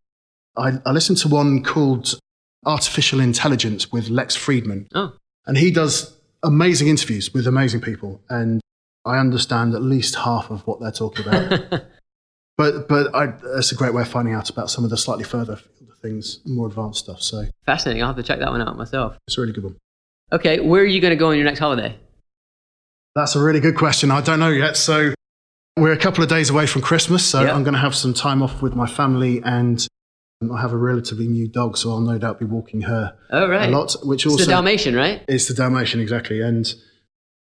I, 0.57 0.73
I 0.85 0.91
listened 0.91 1.19
to 1.19 1.29
one 1.29 1.63
called 1.63 2.19
artificial 2.65 3.21
intelligence 3.21 3.91
with 3.91 4.09
Lex 4.09 4.37
Fridman. 4.37 4.87
Oh. 4.95 5.13
And 5.47 5.59
he 5.59 5.71
does 5.71 6.17
amazing 6.43 6.89
interviews 6.89 7.33
with 7.33 7.47
amazing 7.47 7.81
people. 7.81 8.21
And 8.29 8.61
I 9.05 9.19
understand 9.19 9.75
at 9.75 9.83
least 9.83 10.17
half 10.17 10.51
of 10.51 10.67
what 10.67 10.81
they're 10.81 10.93
talking 10.93 11.27
about. 11.27 11.83
but 12.57 12.89
but 12.89 13.15
I, 13.15 13.27
that's 13.55 13.73
a 13.73 13.75
great 13.75 13.95
way 13.95 14.03
of 14.03 14.09
finding 14.09 14.35
out 14.35 14.51
about 14.51 14.71
some 14.71 14.85
of 14.85 14.91
the 14.91 14.97
slightly 14.97 15.25
further 15.25 15.59
things, 16.01 16.41
more 16.45 16.67
advanced 16.67 17.01
stuff. 17.05 17.23
So 17.23 17.47
fascinating. 17.67 18.03
I'll 18.03 18.09
have 18.09 18.17
to 18.17 18.23
check 18.23 18.39
that 18.41 18.51
one 18.51 18.61
out 18.61 18.77
myself. 18.77 19.17
It's 19.27 19.39
a 19.39 19.41
really 19.41 19.53
good 19.53 19.65
one. 19.65 19.77
Okay, 20.33 20.61
where 20.61 20.83
are 20.83 20.87
you 20.87 21.01
going 21.01 21.11
to 21.11 21.17
go 21.17 21.29
on 21.29 21.37
your 21.37 21.45
next 21.45 21.59
holiday? 21.59 21.97
That's 23.15 23.37
a 23.37 23.41
really 23.41 23.61
good 23.61 23.77
question. 23.77 24.11
I 24.11 24.23
don't 24.23 24.41
know 24.41 24.49
yet. 24.49 24.77
So 24.77 25.15
we're 25.77 25.93
a 25.93 25.99
couple 25.99 26.25
of 26.25 26.31
days 26.31 26.49
away 26.49 26.67
from 26.67 26.81
Christmas, 26.81 27.25
so 27.25 27.43
yep. 27.43 27.55
I'm 27.55 27.65
going 27.65 27.75
to 27.75 27.81
have 27.81 27.95
some 27.95 28.15
time 28.15 28.43
off 28.43 28.63
with 28.63 28.75
my 28.75 28.87
family 28.87 29.43
and 29.45 29.87
I 30.51 30.61
have 30.61 30.73
a 30.73 30.77
relatively 30.77 31.29
new 31.29 31.47
dog, 31.49 31.77
so 31.77 31.91
I'll 31.91 32.01
no 32.01 32.19
doubt 32.19 32.39
be 32.39 32.45
walking 32.45 32.83
her 32.83 33.17
oh, 33.31 33.49
right. 33.49 33.69
a 33.69 33.73
lot. 33.77 33.95
Which 34.03 34.25
it's 34.25 34.33
also 34.33 34.45
the 34.45 34.51
Dalmatian, 34.51 34.95
right? 34.97 35.23
It's 35.29 35.47
the 35.47 35.55
Dalmatian, 35.55 36.01
exactly, 36.01 36.41
and 36.41 36.73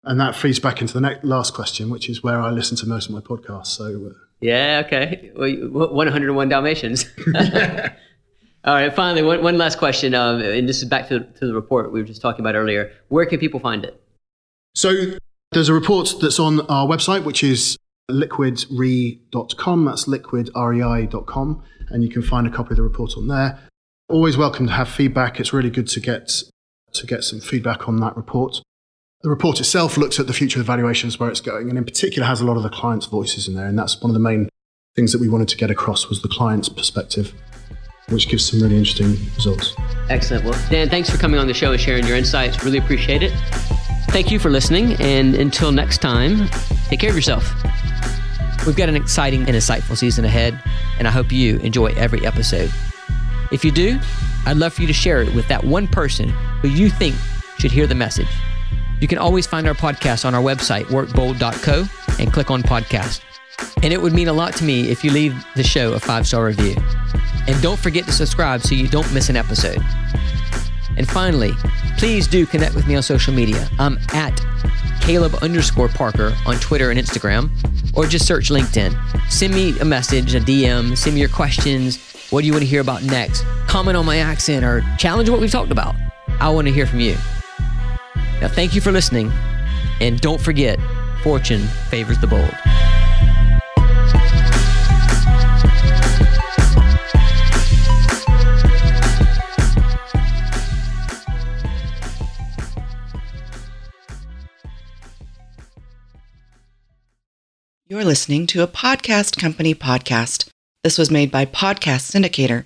and 0.04 0.19
that 0.19 0.36
feeds 0.36 0.60
back 0.60 0.82
into 0.82 0.93
the 0.93 1.01
next 1.01 1.23
last 1.23 1.54
question, 1.54 1.89
which 1.89 2.10
is 2.10 2.23
where 2.23 2.41
I 2.41 2.49
listen 2.49 2.75
to 2.77 2.88
most 2.88 3.08
of 3.08 3.15
my 3.15 3.21
podcasts. 3.21 3.67
So 3.67 4.08
uh, 4.08 4.13
yeah, 4.39 4.82
okay, 4.86 5.32
well, 5.36 5.93
101 5.93 6.49
Dalmatians. 6.49 7.06
yeah. 7.34 7.93
All 8.63 8.75
right, 8.75 8.93
finally, 8.93 9.23
one, 9.23 9.41
one 9.41 9.58
last 9.58 9.80
question, 9.80 10.13
um, 10.13 10.39
and 10.39 10.69
this 10.69 10.84
is 10.84 10.86
back 10.88 11.08
to, 11.08 11.21
to 11.21 11.47
the 11.47 11.54
report 11.54 11.91
we 11.91 11.99
were 11.99 12.06
just 12.06 12.21
talking 12.21 12.41
about 12.41 12.54
earlier. 12.54 12.91
Where 13.08 13.25
can 13.25 13.39
people 13.39 13.60
find 13.60 13.84
it? 13.84 13.99
So 14.75 15.15
there's 15.51 15.67
a 15.67 15.73
report 15.73 16.13
that's 16.21 16.39
on 16.39 16.62
our 16.67 16.86
website, 16.88 17.23
which 17.23 17.43
is 17.43 17.75
liquidrei.com. 18.13 19.86
That's 19.86 20.06
liquidrei.com 20.06 21.63
and 21.91 22.04
you 22.04 22.10
can 22.10 22.21
find 22.21 22.47
a 22.47 22.50
copy 22.50 22.71
of 22.71 22.78
the 22.78 22.84
report 22.84 23.15
on 23.17 23.28
there. 23.28 23.60
Always 24.10 24.38
welcome 24.38 24.67
to 24.67 24.74
have 24.74 24.89
feedback. 24.89 25.39
It's 25.39 25.54
really 25.54 25.69
good 25.69 25.88
to 25.89 26.00
get 26.00 26.32
to 26.93 27.06
get 27.06 27.24
some 27.24 27.39
feedback 27.39 27.88
on 27.88 27.97
that 27.97 28.17
report. 28.17 28.62
The 29.21 29.30
report 29.30 29.60
itself 29.60 29.97
looks 29.97 30.19
at 30.19 30.28
the 30.28 30.34
future 30.34 30.60
of 30.60 30.65
valuations, 30.65 31.19
where 31.19 31.30
it's 31.30 31.41
going, 31.41 31.69
and 31.69 31.78
in 31.78 31.86
particular 31.86 32.28
has 32.28 32.41
a 32.41 32.45
lot 32.45 32.58
of 32.58 32.63
the 32.63 32.69
client's 32.69 33.06
voices 33.06 33.47
in 33.47 33.54
there. 33.54 33.67
And 33.67 33.78
that's 33.78 34.02
one 34.02 34.10
of 34.10 34.13
the 34.13 34.19
main 34.19 34.50
things 34.95 35.12
that 35.13 35.21
we 35.21 35.30
wanted 35.30 35.47
to 35.50 35.58
get 35.58 35.71
across 35.71 36.10
was 36.10 36.21
the 36.21 36.28
client's 36.28 36.67
perspective, 36.67 37.34
which 38.10 38.28
gives 38.28 38.50
some 38.50 38.62
really 38.62 38.78
interesting 38.78 39.15
results. 39.36 39.76
Excellent. 40.10 40.43
Well, 40.43 40.60
Dan, 40.69 40.89
thanks 40.89 41.10
for 41.10 41.17
coming 41.17 41.39
on 41.39 41.47
the 41.47 41.54
show 41.54 41.71
and 41.71 41.80
sharing 41.80 42.06
your 42.06 42.17
insights. 42.17 42.63
Really 42.63 42.80
appreciate 42.80 43.24
it. 43.24 43.32
Thank 44.10 44.32
you 44.32 44.39
for 44.39 44.50
listening, 44.50 44.93
and 45.00 45.36
until 45.36 45.71
next 45.71 46.00
time, 46.00 46.50
take 46.89 47.00
care 47.00 47.12
of 47.12 47.15
yourself. 47.15 47.54
We've 48.65 48.76
got 48.76 48.89
an 48.89 48.95
exciting 48.95 49.41
and 49.47 49.56
insightful 49.56 49.97
season 49.97 50.24
ahead, 50.24 50.62
and 51.00 51.08
I 51.08 51.12
hope 51.12 51.32
you 51.32 51.58
enjoy 51.58 51.88
every 51.97 52.26
episode. 52.26 52.71
If 53.52 53.65
you 53.65 53.71
do, 53.71 54.00
I'd 54.45 54.58
love 54.58 54.74
for 54.74 54.82
you 54.82 54.88
to 54.88 54.93
share 54.93 55.21
it 55.21 55.34
with 55.34 55.47
that 55.47 55.63
one 55.63 55.88
person 55.88 56.30
who 56.62 56.67
you 56.67 56.89
think 56.89 57.15
should 57.58 57.71
hear 57.71 57.88
the 57.88 57.95
message. 57.95 58.30
You 59.00 59.08
can 59.08 59.17
always 59.17 59.47
find 59.47 59.67
our 59.67 59.74
podcast 59.74 60.26
on 60.26 60.36
our 60.36 60.41
website, 60.41 60.86
workbold.co, 60.86 61.86
and 62.19 62.32
click 62.32 62.52
on 62.52 62.62
podcast. 62.62 63.21
And 63.84 63.91
it 63.91 64.02
would 64.02 64.13
mean 64.13 64.28
a 64.28 64.34
lot 64.34 64.56
to 64.58 64.63
me 64.63 64.89
if 64.89 65.04
you 65.04 65.12
leave 65.12 65.43
the 65.56 65.63
show 65.63 65.93
a 65.93 66.00
five 66.00 66.28
star 66.28 66.45
review. 66.45 66.76
And 67.47 67.60
don't 67.63 67.80
forget 67.80 68.06
to 68.06 68.12
subscribe 68.12 68.62
so 68.62 68.76
you 68.76 68.88
don't 68.88 69.12
miss 69.12 69.30
an 69.30 69.38
episode. 69.38 69.84
And 70.97 71.10
finally, 71.10 71.51
please 71.97 72.27
do 72.27 72.45
connect 72.45 72.75
with 72.75 72.88
me 72.88 72.95
on 72.95 73.04
social 73.04 73.34
media. 73.34 73.69
I'm 73.80 73.97
at 74.13 74.39
Caleb 75.01 75.36
underscore 75.41 75.89
Parker 75.89 76.36
on 76.45 76.56
Twitter 76.60 76.91
and 76.91 76.99
Instagram, 76.99 77.49
or 77.95 78.06
just 78.06 78.25
search 78.27 78.49
LinkedIn. 78.49 78.95
Send 79.32 79.54
me 79.54 79.77
a 79.80 79.86
message, 79.86 80.36
a 80.36 80.39
DM, 80.39 80.97
send 80.97 81.15
me 81.15 81.21
your 81.21 81.30
questions. 81.30 81.97
What 82.30 82.41
do 82.41 82.47
you 82.47 82.54
want 82.54 82.63
to 82.63 82.69
hear 82.69 82.82
about 82.82 83.04
next? 83.04 83.43
Comment 83.67 83.97
on 83.97 84.06
my 84.06 84.17
accent 84.17 84.63
or 84.63 84.84
challenge 84.97 85.30
what 85.30 85.41
we've 85.41 85.51
talked 85.51 85.71
about. 85.71 85.95
I 86.39 86.49
want 86.49 86.67
to 86.67 86.73
hear 86.73 86.86
from 86.86 86.99
you. 86.99 87.17
Now, 88.39 88.47
thank 88.47 88.73
you 88.73 88.82
for 88.82 88.91
listening, 88.91 89.32
and 89.99 90.19
don't 90.21 90.41
forget 90.41 90.80
fortune 91.23 91.62
favors 91.89 92.19
the 92.19 92.27
bold. 92.27 92.81
You're 107.91 108.06
listening 108.06 108.47
to 108.47 108.63
a 108.63 108.69
podcast 108.69 109.38
company 109.38 109.75
podcast. 109.75 110.47
This 110.82 110.97
was 110.97 111.12
made 111.12 111.30
by 111.30 111.45
Podcast 111.45 112.10
Syndicator, 112.10 112.63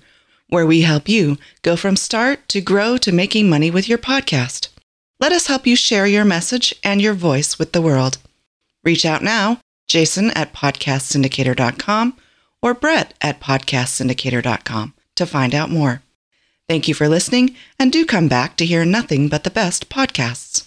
where 0.50 0.64
we 0.64 0.82
help 0.82 1.08
you 1.08 1.36
go 1.62 1.74
from 1.74 1.96
start 1.96 2.46
to 2.50 2.60
grow 2.60 2.96
to 2.98 3.10
making 3.10 3.50
money 3.50 3.68
with 3.68 3.88
your 3.88 3.98
podcast. 3.98 4.68
Let 5.18 5.32
us 5.32 5.48
help 5.48 5.66
you 5.66 5.74
share 5.74 6.06
your 6.06 6.24
message 6.24 6.76
and 6.84 7.02
your 7.02 7.14
voice 7.14 7.58
with 7.58 7.72
the 7.72 7.82
world. 7.82 8.18
Reach 8.84 9.04
out 9.04 9.20
now, 9.20 9.58
Jason 9.88 10.30
at 10.30 10.54
podcastsyndicator.com 10.54 12.16
or 12.62 12.72
Brett 12.72 13.12
at 13.20 13.40
podcastsyndicator.com 13.40 14.94
to 15.16 15.26
find 15.26 15.56
out 15.56 15.70
more. 15.70 16.02
Thank 16.68 16.86
you 16.86 16.94
for 16.94 17.08
listening 17.08 17.56
and 17.80 17.92
do 17.92 18.06
come 18.06 18.28
back 18.28 18.56
to 18.58 18.64
hear 18.64 18.84
nothing 18.84 19.26
but 19.26 19.42
the 19.42 19.50
best 19.50 19.88
podcasts. 19.88 20.65